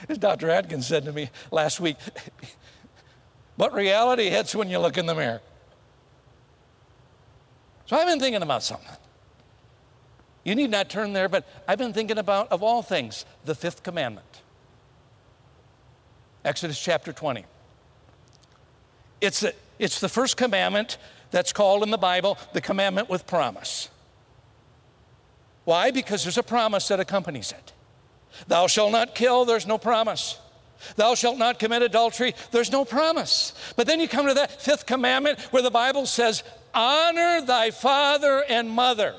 As 0.07 0.17
Dr. 0.17 0.49
Atkins 0.49 0.87
said 0.87 1.05
to 1.05 1.11
me 1.11 1.29
last 1.51 1.79
week, 1.79 1.97
but 3.57 3.73
reality 3.73 4.29
hits 4.29 4.53
when 4.53 4.69
you 4.69 4.79
look 4.79 4.97
in 4.97 5.05
the 5.05 5.15
mirror. 5.15 5.41
So 7.85 7.95
I've 7.97 8.07
been 8.07 8.19
thinking 8.19 8.41
about 8.41 8.63
something. 8.63 8.95
You 10.43 10.55
need 10.55 10.69
not 10.69 10.89
turn 10.89 11.13
there, 11.13 11.27
but 11.27 11.47
I've 11.67 11.79
been 11.79 11.93
thinking 11.93 12.17
about, 12.17 12.51
of 12.51 12.61
all 12.61 12.81
things, 12.81 13.25
the 13.45 13.55
fifth 13.55 13.83
commandment. 13.83 14.41
Exodus 16.43 16.79
chapter 16.79 17.11
20. 17.11 17.45
It's, 19.21 19.43
a, 19.43 19.53
it's 19.79 19.99
the 19.99 20.09
first 20.09 20.37
commandment 20.37 20.97
that's 21.31 21.51
called 21.51 21.81
in 21.81 21.89
the 21.89 21.97
Bible 21.97 22.37
the 22.53 22.61
commandment 22.61 23.09
with 23.09 23.25
promise. 23.25 23.89
Why? 25.63 25.89
Because 25.89 26.23
there's 26.23 26.37
a 26.37 26.43
promise 26.43 26.87
that 26.89 26.99
accompanies 26.99 27.51
it. 27.51 27.73
Thou 28.47 28.67
shalt 28.67 28.91
not 28.91 29.15
kill, 29.15 29.45
there's 29.45 29.67
no 29.67 29.77
promise. 29.77 30.39
Thou 30.95 31.15
shalt 31.15 31.37
not 31.37 31.59
commit 31.59 31.81
adultery, 31.81 32.35
there's 32.51 32.71
no 32.71 32.85
promise. 32.85 33.53
But 33.75 33.87
then 33.87 33.99
you 33.99 34.07
come 34.07 34.27
to 34.27 34.33
that 34.35 34.61
fifth 34.61 34.85
commandment 34.85 35.39
where 35.51 35.63
the 35.63 35.71
Bible 35.71 36.05
says, 36.05 36.43
Honor 36.73 37.41
thy 37.41 37.71
father 37.71 38.43
and 38.47 38.69
mother. 38.69 39.15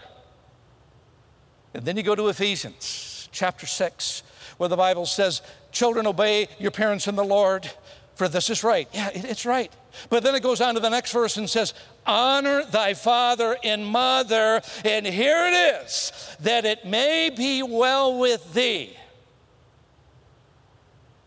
And 1.74 1.85
then 1.85 1.96
you 1.96 2.02
go 2.02 2.14
to 2.14 2.29
Ephesians 2.29 3.29
chapter 3.33 3.66
6, 3.66 4.22
where 4.59 4.68
the 4.68 4.76
Bible 4.76 5.07
says, 5.07 5.42
Children, 5.72 6.07
obey 6.07 6.48
your 6.59 6.70
parents 6.70 7.07
in 7.07 7.16
the 7.16 7.24
Lord, 7.24 7.70
for 8.14 8.29
this 8.29 8.48
is 8.48 8.64
right. 8.64 8.88
Yeah, 8.92 9.11
it's 9.12 9.44
right. 9.44 9.70
But 10.09 10.22
then 10.22 10.35
it 10.35 10.42
goes 10.42 10.61
on 10.61 10.74
to 10.74 10.81
the 10.81 10.88
next 10.88 11.12
verse 11.12 11.37
and 11.37 11.48
says, 11.48 11.74
Honor 12.07 12.64
thy 12.64 12.94
father 12.94 13.57
and 13.62 13.87
mother. 13.87 14.62
And 14.85 15.07
here 15.07 15.46
it 15.46 15.85
is, 15.85 16.37
that 16.40 16.64
it 16.64 16.85
may 16.87 17.31
be 17.31 17.62
well 17.62 18.18
with 18.18 18.55
thee 18.55 18.96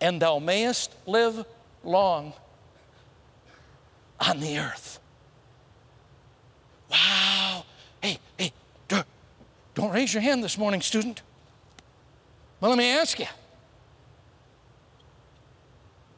and 0.01 0.21
thou 0.21 0.39
mayest 0.39 0.93
live 1.05 1.45
long 1.83 2.33
on 4.19 4.39
the 4.39 4.59
earth. 4.59 4.99
Wow. 6.91 7.65
Hey, 8.01 8.19
hey, 8.37 8.53
don't 9.75 9.91
raise 9.91 10.13
your 10.13 10.21
hand 10.21 10.43
this 10.43 10.57
morning, 10.57 10.81
student. 10.81 11.21
Well, 12.59 12.71
let 12.71 12.77
me 12.77 12.89
ask 12.89 13.19
you. 13.19 13.27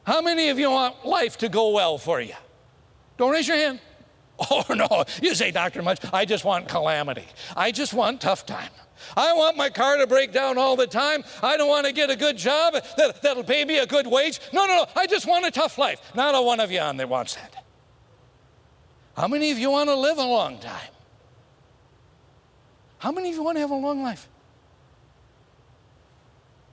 How 0.04 0.20
many 0.20 0.48
of 0.48 0.58
you 0.58 0.70
want 0.70 1.06
life 1.06 1.38
to 1.38 1.48
go 1.48 1.70
well 1.70 1.96
for 1.96 2.20
you? 2.20 2.34
Don't 3.16 3.30
raise 3.30 3.48
your 3.48 3.56
hand. 3.56 3.80
Oh, 4.50 4.64
no. 4.74 5.04
You 5.22 5.36
say, 5.36 5.52
Dr. 5.52 5.82
Much, 5.82 6.00
I 6.12 6.24
just 6.24 6.44
want 6.44 6.66
calamity. 6.66 7.26
I 7.54 7.70
just 7.70 7.94
want 7.94 8.20
tough 8.20 8.44
time. 8.44 8.70
I 9.16 9.32
want 9.32 9.56
my 9.56 9.70
car 9.70 9.96
to 9.98 10.06
break 10.06 10.32
down 10.32 10.58
all 10.58 10.76
the 10.76 10.86
time. 10.86 11.24
I 11.42 11.56
don't 11.56 11.68
want 11.68 11.86
to 11.86 11.92
get 11.92 12.10
a 12.10 12.16
good 12.16 12.36
job 12.36 12.74
that, 12.96 13.22
that'll 13.22 13.44
pay 13.44 13.64
me 13.64 13.78
a 13.78 13.86
good 13.86 14.06
wage. 14.06 14.40
No, 14.52 14.66
no, 14.66 14.76
no. 14.76 14.86
I 14.96 15.06
just 15.06 15.26
want 15.26 15.46
a 15.46 15.50
tough 15.50 15.78
life. 15.78 16.00
Not 16.14 16.34
a 16.34 16.42
one 16.42 16.60
of 16.60 16.70
you 16.70 16.80
on 16.80 16.96
there 16.96 17.06
wants 17.06 17.34
that. 17.34 17.64
How 19.16 19.28
many 19.28 19.50
of 19.50 19.58
you 19.58 19.70
want 19.70 19.88
to 19.88 19.94
live 19.96 20.18
a 20.18 20.24
long 20.24 20.58
time? 20.58 20.90
How 22.98 23.12
many 23.12 23.30
of 23.30 23.34
you 23.34 23.42
want 23.42 23.56
to 23.56 23.60
have 23.60 23.70
a 23.70 23.76
long 23.76 24.02
life? 24.02 24.28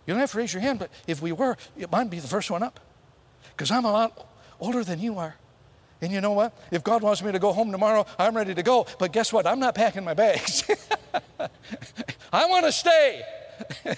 You 0.05 0.13
don't 0.13 0.21
have 0.21 0.31
to 0.31 0.37
raise 0.37 0.53
your 0.53 0.61
hand, 0.61 0.79
but 0.79 0.91
if 1.07 1.21
we 1.21 1.31
were, 1.31 1.57
it 1.77 1.91
might 1.91 2.09
be 2.09 2.19
the 2.19 2.27
first 2.27 2.49
one 2.49 2.63
up. 2.63 2.79
Because 3.51 3.71
I'm 3.71 3.85
a 3.85 3.91
lot 3.91 4.27
older 4.59 4.83
than 4.83 4.99
you 4.99 5.17
are. 5.17 5.35
And 6.01 6.11
you 6.11 6.21
know 6.21 6.31
what? 6.31 6.57
If 6.71 6.83
God 6.83 7.03
wants 7.03 7.21
me 7.21 7.31
to 7.31 7.39
go 7.39 7.51
home 7.51 7.71
tomorrow, 7.71 8.05
I'm 8.17 8.35
ready 8.35 8.53
to 8.55 8.63
go. 8.63 8.87
But 8.99 9.11
guess 9.11 9.33
what? 9.33 9.45
I'm 9.45 9.59
not 9.59 9.75
packing 9.75 10.03
my 10.03 10.13
bags. 10.13 10.63
I 12.31 12.45
want 12.45 12.65
to 12.65 12.71
stay. 12.71 13.21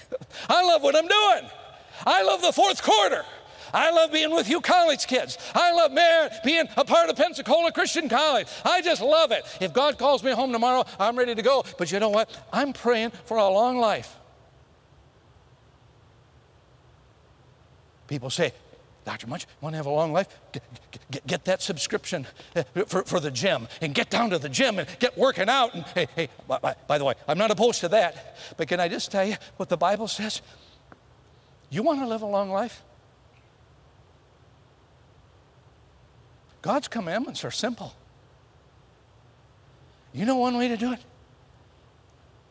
I 0.48 0.62
love 0.64 0.82
what 0.82 0.96
I'm 0.96 1.06
doing. 1.06 1.50
I 2.06 2.22
love 2.22 2.42
the 2.42 2.52
fourth 2.52 2.82
quarter. 2.82 3.24
I 3.74 3.90
love 3.90 4.12
being 4.12 4.32
with 4.32 4.50
you 4.50 4.60
college 4.60 5.06
kids. 5.06 5.38
I 5.54 5.72
love 5.72 5.92
being 6.44 6.66
a 6.76 6.84
part 6.84 7.08
of 7.08 7.16
Pensacola 7.16 7.72
Christian 7.72 8.08
College. 8.08 8.46
I 8.64 8.82
just 8.82 9.00
love 9.00 9.32
it. 9.32 9.44
If 9.60 9.72
God 9.72 9.98
calls 9.98 10.22
me 10.22 10.32
home 10.32 10.52
tomorrow, 10.52 10.84
I'm 10.98 11.16
ready 11.16 11.34
to 11.34 11.42
go. 11.42 11.64
But 11.78 11.90
you 11.90 11.98
know 11.98 12.10
what? 12.10 12.30
I'm 12.52 12.72
praying 12.72 13.12
for 13.24 13.38
a 13.38 13.48
long 13.48 13.78
life. 13.78 14.16
People 18.08 18.28
say, 18.28 18.52
Dr. 19.04 19.26
Munch, 19.26 19.46
want 19.60 19.72
to 19.72 19.76
have 19.78 19.86
a 19.86 19.90
long 19.90 20.12
life? 20.12 20.28
Get, 20.52 21.26
get, 21.26 21.44
that 21.46 21.60
subscription 21.60 22.26
uh, 22.54 22.62
for, 22.86 23.02
for 23.02 23.18
the 23.18 23.30
gym 23.30 23.66
and 23.80 23.94
get 23.94 24.10
down 24.10 24.30
to 24.30 24.38
the 24.38 24.48
gym 24.48 24.78
and 24.78 24.88
get 25.00 25.18
working 25.18 25.48
out. 25.48 25.74
And 25.74 25.84
hey, 25.86 26.08
hey 26.14 26.28
by, 26.46 26.74
by 26.86 26.98
the 26.98 27.04
way, 27.04 27.14
I'm 27.26 27.38
not 27.38 27.50
opposed 27.50 27.80
to 27.80 27.88
that. 27.88 28.36
But 28.56 28.68
can 28.68 28.78
I 28.78 28.88
just 28.88 29.10
tell 29.10 29.24
you 29.24 29.36
what 29.56 29.68
the 29.68 29.76
Bible 29.76 30.06
says? 30.06 30.40
You 31.68 31.82
want 31.82 32.00
to 32.00 32.06
live 32.06 32.22
a 32.22 32.26
long 32.26 32.50
life? 32.50 32.82
God's 36.60 36.86
commandments 36.86 37.44
are 37.44 37.50
simple. 37.50 37.92
You 40.12 40.26
know 40.26 40.36
one 40.36 40.56
way 40.56 40.68
to 40.68 40.76
do 40.76 40.92
it? 40.92 41.00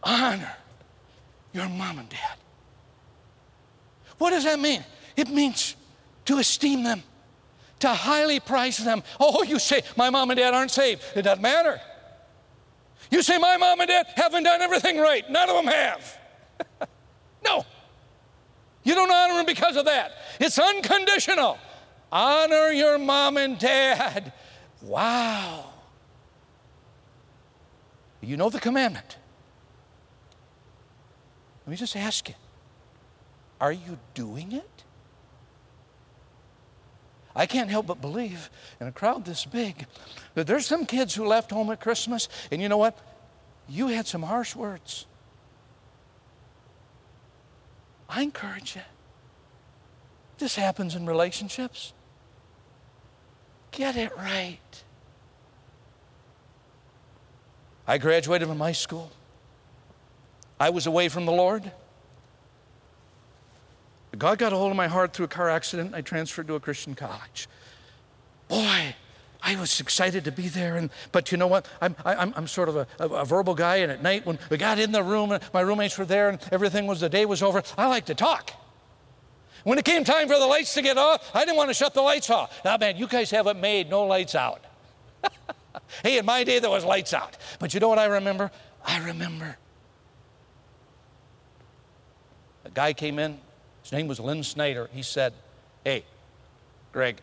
Honor 0.03 0.53
your 1.53 1.69
mom 1.69 1.99
and 1.99 2.09
dad. 2.09 2.37
What 4.17 4.31
does 4.31 4.43
that 4.43 4.59
mean? 4.59 4.83
It 5.15 5.29
means 5.29 5.75
to 6.25 6.37
esteem 6.37 6.83
them, 6.83 7.03
to 7.79 7.89
highly 7.89 8.39
prize 8.39 8.77
them. 8.77 9.03
Oh, 9.19 9.43
you 9.43 9.59
say, 9.59 9.81
my 9.97 10.09
mom 10.09 10.29
and 10.31 10.37
dad 10.37 10.53
aren't 10.53 10.71
saved. 10.71 11.03
It 11.15 11.23
doesn't 11.23 11.41
matter. 11.41 11.81
You 13.11 13.21
say, 13.21 13.37
My 13.37 13.57
mom 13.57 13.79
and 13.81 13.89
dad 13.89 14.07
haven't 14.15 14.43
done 14.43 14.61
everything 14.61 14.97
right. 14.97 15.29
None 15.29 15.49
of 15.49 15.55
them 15.55 15.65
have. 15.65 16.17
no. 17.43 17.65
You 18.83 18.95
don't 18.95 19.11
honor 19.11 19.35
them 19.35 19.45
because 19.45 19.75
of 19.75 19.85
that. 19.85 20.13
It's 20.39 20.57
unconditional. 20.57 21.57
Honor 22.11 22.71
your 22.71 22.97
mom 22.97 23.37
and 23.37 23.59
dad. 23.59 24.33
Wow. 24.81 25.65
You 28.21 28.37
know 28.37 28.49
the 28.49 28.59
commandment. 28.59 29.17
Let 31.65 31.71
me 31.71 31.77
just 31.77 31.95
ask 31.95 32.29
you 32.29 32.35
are 33.59 33.71
you 33.71 33.99
doing 34.15 34.53
it? 34.53 34.70
I 37.35 37.45
can't 37.45 37.69
help 37.69 37.87
but 37.87 38.01
believe 38.01 38.49
in 38.79 38.87
a 38.87 38.91
crowd 38.91 39.25
this 39.25 39.45
big 39.45 39.85
that 40.35 40.47
there's 40.47 40.65
some 40.65 40.85
kids 40.85 41.15
who 41.15 41.25
left 41.25 41.51
home 41.51 41.69
at 41.71 41.79
Christmas, 41.79 42.27
and 42.51 42.61
you 42.61 42.69
know 42.69 42.77
what? 42.77 42.97
You 43.69 43.87
had 43.87 44.07
some 44.07 44.23
harsh 44.23 44.55
words. 44.55 45.05
I 48.09 48.21
encourage 48.21 48.75
you. 48.75 48.81
This 50.37 50.55
happens 50.55 50.95
in 50.95 51.05
relationships. 51.05 51.93
Get 53.71 53.95
it 53.95 54.11
right. 54.17 54.83
I 57.87 57.97
graduated 57.97 58.47
from 58.47 58.59
high 58.59 58.71
school. 58.73 59.11
I 60.59 60.69
was 60.69 60.85
away 60.85 61.09
from 61.09 61.25
the 61.25 61.31
Lord. 61.31 61.71
God 64.17 64.37
got 64.37 64.51
a 64.51 64.57
hold 64.57 64.71
of 64.71 64.77
my 64.77 64.87
heart 64.87 65.13
through 65.13 65.25
a 65.25 65.29
car 65.29 65.49
accident. 65.49 65.93
I 65.93 66.01
transferred 66.01 66.47
to 66.47 66.55
a 66.55 66.59
Christian 66.59 66.95
college. 66.95 67.47
Boy, 68.49 68.95
I 69.41 69.55
was 69.55 69.79
excited 69.79 70.25
to 70.25 70.31
be 70.31 70.49
there. 70.49 70.75
And, 70.75 70.89
but 71.11 71.31
you 71.31 71.37
know 71.37 71.47
what? 71.47 71.65
I'm, 71.79 71.95
I'm, 72.05 72.33
I'm 72.35 72.47
sort 72.47 72.69
of 72.69 72.75
a, 72.75 72.87
a, 72.99 73.07
a, 73.07 73.25
verbal 73.25 73.55
guy. 73.55 73.77
And 73.77 73.91
at 73.91 74.03
night, 74.03 74.25
when 74.25 74.37
we 74.49 74.57
got 74.57 74.79
in 74.79 74.91
the 74.91 75.03
room, 75.03 75.31
and 75.31 75.43
my 75.53 75.61
roommates 75.61 75.97
were 75.97 76.05
there 76.05 76.29
and 76.29 76.39
everything 76.51 76.87
was, 76.87 76.99
the 76.99 77.09
day 77.09 77.25
was 77.25 77.41
over, 77.41 77.63
I 77.77 77.87
like 77.87 78.05
to 78.05 78.15
talk. 78.15 78.51
When 79.63 79.77
it 79.77 79.85
came 79.85 80.03
time 80.03 80.27
for 80.27 80.37
the 80.37 80.45
lights 80.45 80.73
to 80.73 80.81
get 80.81 80.97
off, 80.97 81.29
I 81.33 81.45
didn't 81.45 81.57
want 81.57 81.69
to 81.69 81.73
shut 81.73 81.93
the 81.93 82.01
lights 82.01 82.29
off. 82.29 82.59
Now, 82.65 82.77
man, 82.77 82.97
you 82.97 83.07
guys 83.07 83.31
have 83.31 83.47
it 83.47 83.57
made, 83.57 83.89
no 83.89 84.05
lights 84.05 84.35
out. 84.35 84.63
hey, 86.03 86.17
in 86.17 86.25
my 86.25 86.43
day, 86.43 86.59
there 86.59 86.69
was 86.69 86.83
lights 86.83 87.13
out. 87.13 87.37
But 87.59 87.73
you 87.73 87.79
know 87.79 87.87
what 87.87 87.99
I 87.99 88.05
remember? 88.05 88.51
I 88.83 88.99
remember. 88.99 89.57
A 92.65 92.69
guy 92.69 92.93
came 92.93 93.19
in, 93.19 93.39
his 93.91 93.97
name 93.97 94.07
was 94.07 94.21
Lynn 94.21 94.41
Snyder. 94.41 94.89
He 94.93 95.01
said, 95.01 95.33
Hey, 95.83 96.05
Greg, 96.93 97.17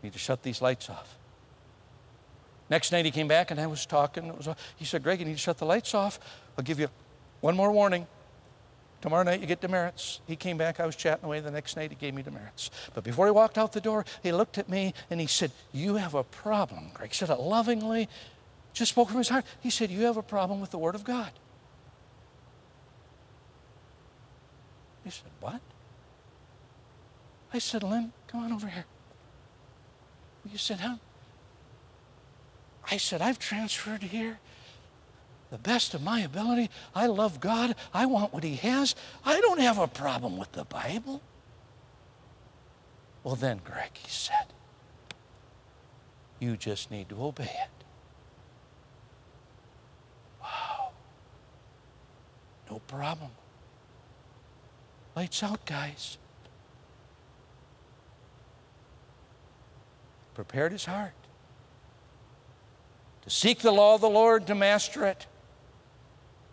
you 0.00 0.06
need 0.06 0.14
to 0.14 0.18
shut 0.18 0.42
these 0.42 0.62
lights 0.62 0.88
off. 0.88 1.18
Next 2.70 2.92
night 2.92 3.04
he 3.04 3.10
came 3.10 3.28
back 3.28 3.50
and 3.50 3.60
I 3.60 3.66
was 3.66 3.84
talking. 3.84 4.34
Was, 4.34 4.48
he 4.76 4.86
said, 4.86 5.02
Greg, 5.02 5.20
you 5.20 5.26
need 5.26 5.32
to 5.32 5.38
shut 5.38 5.58
the 5.58 5.66
lights 5.66 5.92
off. 5.92 6.18
I'll 6.56 6.64
give 6.64 6.80
you 6.80 6.88
one 7.42 7.54
more 7.54 7.70
warning. 7.70 8.06
Tomorrow 9.02 9.24
night 9.24 9.40
you 9.40 9.46
get 9.46 9.60
demerits. 9.60 10.20
He 10.26 10.34
came 10.34 10.56
back, 10.56 10.80
I 10.80 10.86
was 10.86 10.96
chatting 10.96 11.26
away. 11.26 11.40
The 11.40 11.50
next 11.50 11.76
night 11.76 11.90
he 11.90 11.96
gave 11.96 12.14
me 12.14 12.22
demerits. 12.22 12.70
But 12.94 13.04
before 13.04 13.26
he 13.26 13.32
walked 13.32 13.58
out 13.58 13.74
the 13.74 13.80
door, 13.82 14.06
he 14.22 14.32
looked 14.32 14.56
at 14.56 14.70
me 14.70 14.94
and 15.10 15.20
he 15.20 15.26
said, 15.26 15.50
You 15.74 15.96
have 15.96 16.14
a 16.14 16.24
problem, 16.24 16.88
Greg. 16.94 17.10
He 17.10 17.14
said 17.14 17.28
it 17.28 17.38
lovingly, 17.38 18.08
just 18.72 18.92
spoke 18.92 19.10
from 19.10 19.18
his 19.18 19.28
heart. 19.28 19.44
He 19.60 19.68
said, 19.68 19.90
You 19.90 20.06
have 20.06 20.16
a 20.16 20.22
problem 20.22 20.62
with 20.62 20.70
the 20.70 20.78
Word 20.78 20.94
of 20.94 21.04
God. 21.04 21.32
He 25.04 25.10
said, 25.10 25.30
What? 25.40 25.60
I 27.52 27.58
said, 27.58 27.82
Lynn, 27.82 28.12
come 28.26 28.44
on 28.44 28.52
over 28.52 28.66
here. 28.66 28.86
You 30.50 30.58
said, 30.58 30.80
Huh? 30.80 30.96
I 32.90 32.96
said, 32.96 33.22
I've 33.22 33.38
transferred 33.38 34.02
here 34.02 34.38
the 35.50 35.58
best 35.58 35.94
of 35.94 36.02
my 36.02 36.20
ability. 36.20 36.70
I 36.94 37.06
love 37.06 37.38
God. 37.38 37.74
I 37.92 38.06
want 38.06 38.32
what 38.32 38.42
He 38.42 38.56
has. 38.56 38.94
I 39.24 39.40
don't 39.40 39.60
have 39.60 39.78
a 39.78 39.86
problem 39.86 40.36
with 40.36 40.52
the 40.52 40.64
Bible. 40.64 41.20
Well, 43.22 43.36
then, 43.36 43.60
Greg, 43.62 43.90
he 43.94 44.08
said, 44.10 44.46
you 46.40 46.56
just 46.56 46.90
need 46.90 47.08
to 47.10 47.22
obey 47.22 47.44
it. 47.44 47.84
Wow. 50.42 50.90
No 52.68 52.80
problem. 52.88 53.30
Lights 55.14 55.42
out, 55.42 55.64
guys. 55.64 56.18
Prepared 60.34 60.72
his 60.72 60.86
heart 60.86 61.12
to 63.22 63.30
seek 63.30 63.60
the 63.60 63.70
law 63.70 63.94
of 63.94 64.00
the 64.00 64.10
Lord, 64.10 64.46
to 64.48 64.54
master 64.54 65.06
it 65.06 65.26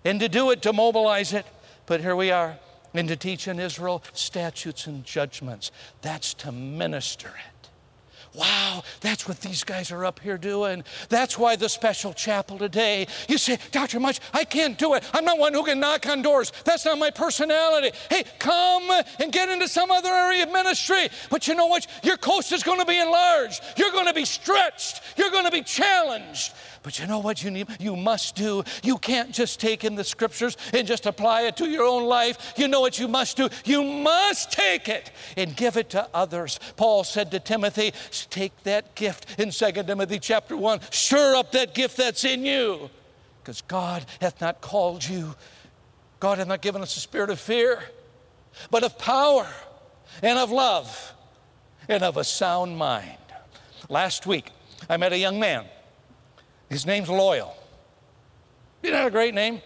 and 0.05 0.19
to 0.19 0.29
do 0.29 0.51
it, 0.51 0.61
to 0.63 0.73
mobilize 0.73 1.33
it. 1.33 1.45
But 1.85 2.01
here 2.01 2.15
we 2.15 2.31
are, 2.31 2.57
and 2.93 3.07
to 3.07 3.15
teach 3.15 3.47
in 3.47 3.59
Israel 3.59 4.03
statutes 4.13 4.87
and 4.87 5.03
judgments. 5.03 5.71
That's 6.01 6.33
to 6.35 6.51
minister 6.51 7.29
it. 7.29 7.58
Wow, 8.33 8.83
that's 9.01 9.27
what 9.27 9.41
these 9.41 9.63
guys 9.63 9.91
are 9.91 10.05
up 10.05 10.19
here 10.19 10.37
doing. 10.37 10.83
That's 11.09 11.37
why 11.37 11.55
the 11.55 11.67
special 11.67 12.13
chapel 12.13 12.57
today. 12.57 13.07
You 13.27 13.37
say, 13.37 13.57
Dr. 13.71 13.99
Much, 13.99 14.19
I 14.33 14.43
can't 14.43 14.77
do 14.77 14.93
it. 14.93 15.03
I'm 15.13 15.25
not 15.25 15.39
one 15.39 15.53
who 15.53 15.63
can 15.63 15.79
knock 15.79 16.07
on 16.07 16.21
doors. 16.21 16.51
That's 16.63 16.85
not 16.85 16.99
my 16.99 17.09
personality. 17.09 17.91
Hey, 18.09 18.23
come 18.37 18.89
and 19.19 19.31
get 19.31 19.49
into 19.49 19.67
some 19.67 19.89
other 19.89 20.09
area 20.09 20.43
of 20.43 20.51
ministry. 20.51 21.09
But 21.31 21.47
you 21.47 21.55
know 21.55 21.67
what? 21.67 21.87
Your 22.03 22.17
coast 22.17 22.51
is 22.51 22.61
going 22.61 22.79
to 22.79 22.85
be 22.85 22.99
enlarged. 22.99 23.63
You're 23.77 23.91
going 23.91 24.07
to 24.07 24.13
be 24.13 24.25
stretched. 24.25 25.01
You're 25.17 25.31
going 25.31 25.45
to 25.45 25.51
be 25.51 25.63
challenged. 25.63 26.53
But 26.81 26.99
you 26.99 27.07
know 27.07 27.19
what 27.19 27.43
you 27.43 27.51
need, 27.51 27.67
you 27.79 27.95
must 27.95 28.35
do? 28.35 28.63
You 28.83 28.97
can't 28.97 29.31
just 29.31 29.59
take 29.59 29.83
in 29.83 29.95
the 29.95 30.03
scriptures 30.03 30.55
and 30.73 30.87
just 30.87 31.05
apply 31.05 31.43
it 31.43 31.57
to 31.57 31.69
your 31.69 31.83
own 31.83 32.05
life. 32.05 32.53
You 32.57 32.67
know 32.67 32.79
what 32.79 32.97
you 32.99 33.07
must 33.07 33.37
do? 33.37 33.49
You 33.65 33.83
must 33.83 34.51
take 34.51 34.87
it 34.87 35.11
and 35.35 35.55
give 35.55 35.75
it 35.75 35.89
to 35.91 36.07
others. 36.13 36.59
Paul 36.77 37.03
said 37.03 37.31
to 37.31 37.39
Timothy, 37.39 37.93
take 38.29 38.63
that 38.63 38.95
gift 38.95 39.39
in 39.39 39.51
2 39.51 39.71
Timothy 39.83 40.19
chapter 40.19 40.55
1. 40.55 40.79
Stir 40.91 41.35
up 41.35 41.51
that 41.51 41.75
gift 41.75 41.97
that's 41.97 42.23
in 42.23 42.45
you. 42.45 42.89
Because 43.41 43.61
God 43.61 44.05
hath 44.21 44.39
not 44.39 44.61
called 44.61 45.07
you. 45.07 45.35
God 46.19 46.37
hath 46.37 46.47
not 46.47 46.61
given 46.61 46.81
us 46.81 46.95
a 46.95 46.99
spirit 46.99 47.29
of 47.29 47.39
fear, 47.39 47.81
but 48.71 48.83
of 48.83 48.97
power 48.97 49.47
and 50.21 50.39
of 50.39 50.51
love 50.51 51.13
and 51.87 52.03
of 52.03 52.17
a 52.17 52.23
sound 52.23 52.77
mind. 52.77 53.17
Last 53.89 54.25
week, 54.25 54.51
I 54.89 54.97
met 54.97 55.11
a 55.11 55.17
young 55.17 55.39
man 55.39 55.65
his 56.69 56.85
name's 56.85 57.09
Loyal. 57.09 57.55
Isn't 58.83 58.93
that 58.93 59.07
a 59.07 59.11
great 59.11 59.33
name? 59.33 59.61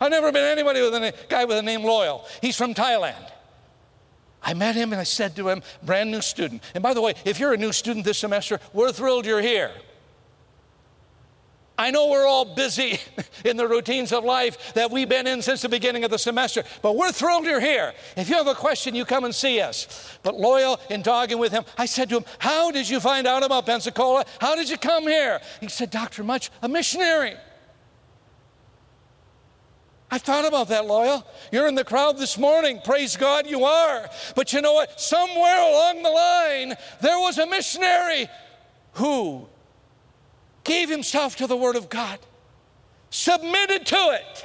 I've 0.00 0.10
never 0.10 0.30
met 0.30 0.44
anybody 0.44 0.80
with 0.80 0.94
a 0.94 1.14
guy 1.28 1.44
with 1.44 1.58
a 1.58 1.62
name 1.62 1.82
Loyal. 1.82 2.24
He's 2.40 2.56
from 2.56 2.74
Thailand. 2.74 3.30
I 4.42 4.54
met 4.54 4.76
him 4.76 4.92
and 4.92 5.00
I 5.00 5.04
said 5.04 5.34
to 5.36 5.48
him, 5.48 5.62
brand 5.82 6.10
new 6.10 6.22
student. 6.22 6.62
And 6.74 6.82
by 6.82 6.94
the 6.94 7.00
way, 7.00 7.14
if 7.24 7.40
you're 7.40 7.52
a 7.52 7.56
new 7.56 7.72
student 7.72 8.04
this 8.04 8.18
semester, 8.18 8.60
we're 8.72 8.92
thrilled 8.92 9.26
you're 9.26 9.42
here. 9.42 9.72
I 11.78 11.92
know 11.92 12.08
we're 12.08 12.26
all 12.26 12.44
busy 12.44 12.98
in 13.44 13.56
the 13.56 13.68
routines 13.68 14.12
of 14.12 14.24
life 14.24 14.74
that 14.74 14.90
we've 14.90 15.08
been 15.08 15.28
in 15.28 15.40
since 15.40 15.62
the 15.62 15.68
beginning 15.68 16.02
of 16.02 16.10
the 16.10 16.18
semester, 16.18 16.64
but 16.82 16.96
we're 16.96 17.12
thrilled 17.12 17.44
you're 17.44 17.60
here. 17.60 17.94
If 18.16 18.28
you 18.28 18.34
have 18.34 18.48
a 18.48 18.54
question, 18.54 18.96
you 18.96 19.04
come 19.04 19.24
and 19.24 19.34
see 19.34 19.60
us. 19.60 20.18
But 20.24 20.34
loyal 20.34 20.80
in 20.90 21.04
talking 21.04 21.38
with 21.38 21.52
him, 21.52 21.64
I 21.78 21.86
said 21.86 22.08
to 22.08 22.16
him, 22.16 22.24
How 22.40 22.72
did 22.72 22.88
you 22.88 22.98
find 22.98 23.28
out 23.28 23.44
about 23.44 23.64
Pensacola? 23.64 24.24
How 24.40 24.56
did 24.56 24.68
you 24.68 24.76
come 24.76 25.04
here? 25.04 25.40
He 25.60 25.68
said, 25.68 25.90
Dr. 25.90 26.24
Much, 26.24 26.50
a 26.62 26.68
missionary. 26.68 27.34
I 30.10 30.18
thought 30.18 30.46
about 30.46 30.68
that, 30.68 30.86
Loyal. 30.86 31.24
You're 31.52 31.68
in 31.68 31.74
the 31.74 31.84
crowd 31.84 32.18
this 32.18 32.38
morning. 32.38 32.80
Praise 32.82 33.16
God, 33.16 33.46
you 33.46 33.64
are. 33.64 34.08
But 34.34 34.52
you 34.52 34.62
know 34.62 34.72
what? 34.72 35.00
Somewhere 35.00 35.60
along 35.70 36.02
the 36.02 36.10
line, 36.10 36.74
there 37.02 37.18
was 37.18 37.38
a 37.38 37.46
missionary 37.46 38.28
who 38.94 39.48
gave 40.68 40.90
himself 40.90 41.34
to 41.36 41.46
the 41.46 41.56
Word 41.56 41.76
of 41.76 41.88
God, 41.88 42.18
submitted 43.08 43.86
to 43.86 44.10
it, 44.12 44.44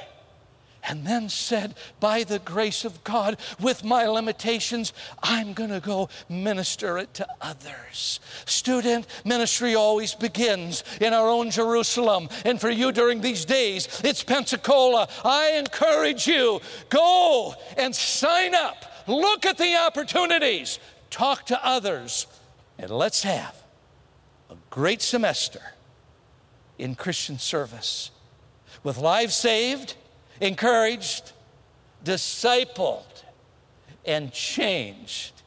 and 0.88 1.06
then 1.06 1.28
said, 1.28 1.74
By 2.00 2.24
the 2.24 2.38
grace 2.38 2.86
of 2.86 3.04
God, 3.04 3.36
with 3.60 3.84
my 3.84 4.06
limitations, 4.06 4.94
I'm 5.22 5.52
going 5.52 5.68
to 5.68 5.80
go 5.80 6.08
minister 6.30 6.96
it 6.96 7.12
to 7.14 7.28
others. 7.42 8.20
Student 8.46 9.06
ministry 9.26 9.74
always 9.74 10.14
begins 10.14 10.82
in 10.98 11.12
our 11.12 11.28
own 11.28 11.50
Jerusalem. 11.50 12.30
And 12.46 12.58
for 12.58 12.70
you 12.70 12.90
during 12.90 13.20
these 13.20 13.44
days, 13.44 14.00
it's 14.02 14.24
Pensacola. 14.24 15.08
I 15.24 15.52
encourage 15.58 16.26
you 16.26 16.60
go 16.88 17.54
and 17.76 17.94
sign 17.94 18.54
up, 18.54 18.76
look 19.06 19.44
at 19.44 19.58
the 19.58 19.76
opportunities, 19.76 20.78
talk 21.10 21.44
to 21.46 21.66
others, 21.66 22.26
and 22.78 22.90
let's 22.90 23.22
have 23.22 23.62
a 24.50 24.56
great 24.70 25.02
semester 25.02 25.60
in 26.78 26.94
Christian 26.94 27.38
service 27.38 28.10
with 28.82 28.98
lives 28.98 29.34
saved, 29.34 29.94
encouraged, 30.40 31.32
discipled, 32.04 33.22
and 34.04 34.32
changed 34.32 35.42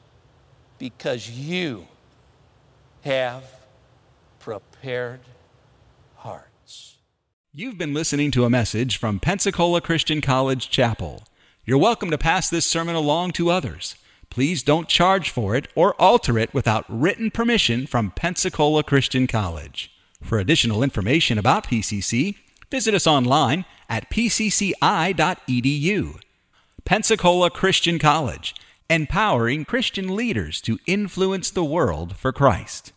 because 0.80 1.30
you 1.30 1.88
have 3.02 3.44
prepared 4.40 5.20
hearts. 6.16 6.98
You've 7.54 7.78
been 7.78 7.94
listening 7.94 8.32
to 8.32 8.46
a 8.46 8.50
message 8.50 8.98
from 8.98 9.20
Pensacola 9.20 9.82
Christian 9.82 10.22
College 10.22 10.70
Chapel. 10.70 11.24
You're 11.66 11.78
welcome 11.78 12.12
to 12.12 12.18
pass 12.18 12.50
this 12.50 12.66
sermon 12.66 12.96
along 12.96 13.32
to 13.34 13.50
others. 13.50 13.96
Please 14.30 14.64
don't 14.64 14.88
charge 14.88 15.30
for 15.30 15.56
it 15.56 15.68
or 15.76 15.94
alter 15.96 16.38
it 16.38 16.54
without 16.54 16.86
written 16.88 17.32
permission 17.32 17.88
from 17.88 18.12
Pensacola 18.12 18.84
Christian 18.84 19.28
College. 19.28 19.92
For 20.22 20.40
additional 20.40 20.84
information 20.84 21.38
about 21.38 21.68
PCC, 21.68 22.36
visit 22.70 22.94
us 22.94 23.08
online 23.08 23.66
at 23.90 24.10
pcci.edu. 24.10 24.76
Pensacola 26.86 27.50
Christian 27.50 28.00
College, 28.00 28.56
empowering 28.90 29.66
Christian 29.66 30.16
leaders 30.16 30.62
to 30.62 30.80
influence 30.86 31.50
the 31.52 31.64
world 31.64 32.16
for 32.16 32.32
Christ. 32.32 32.94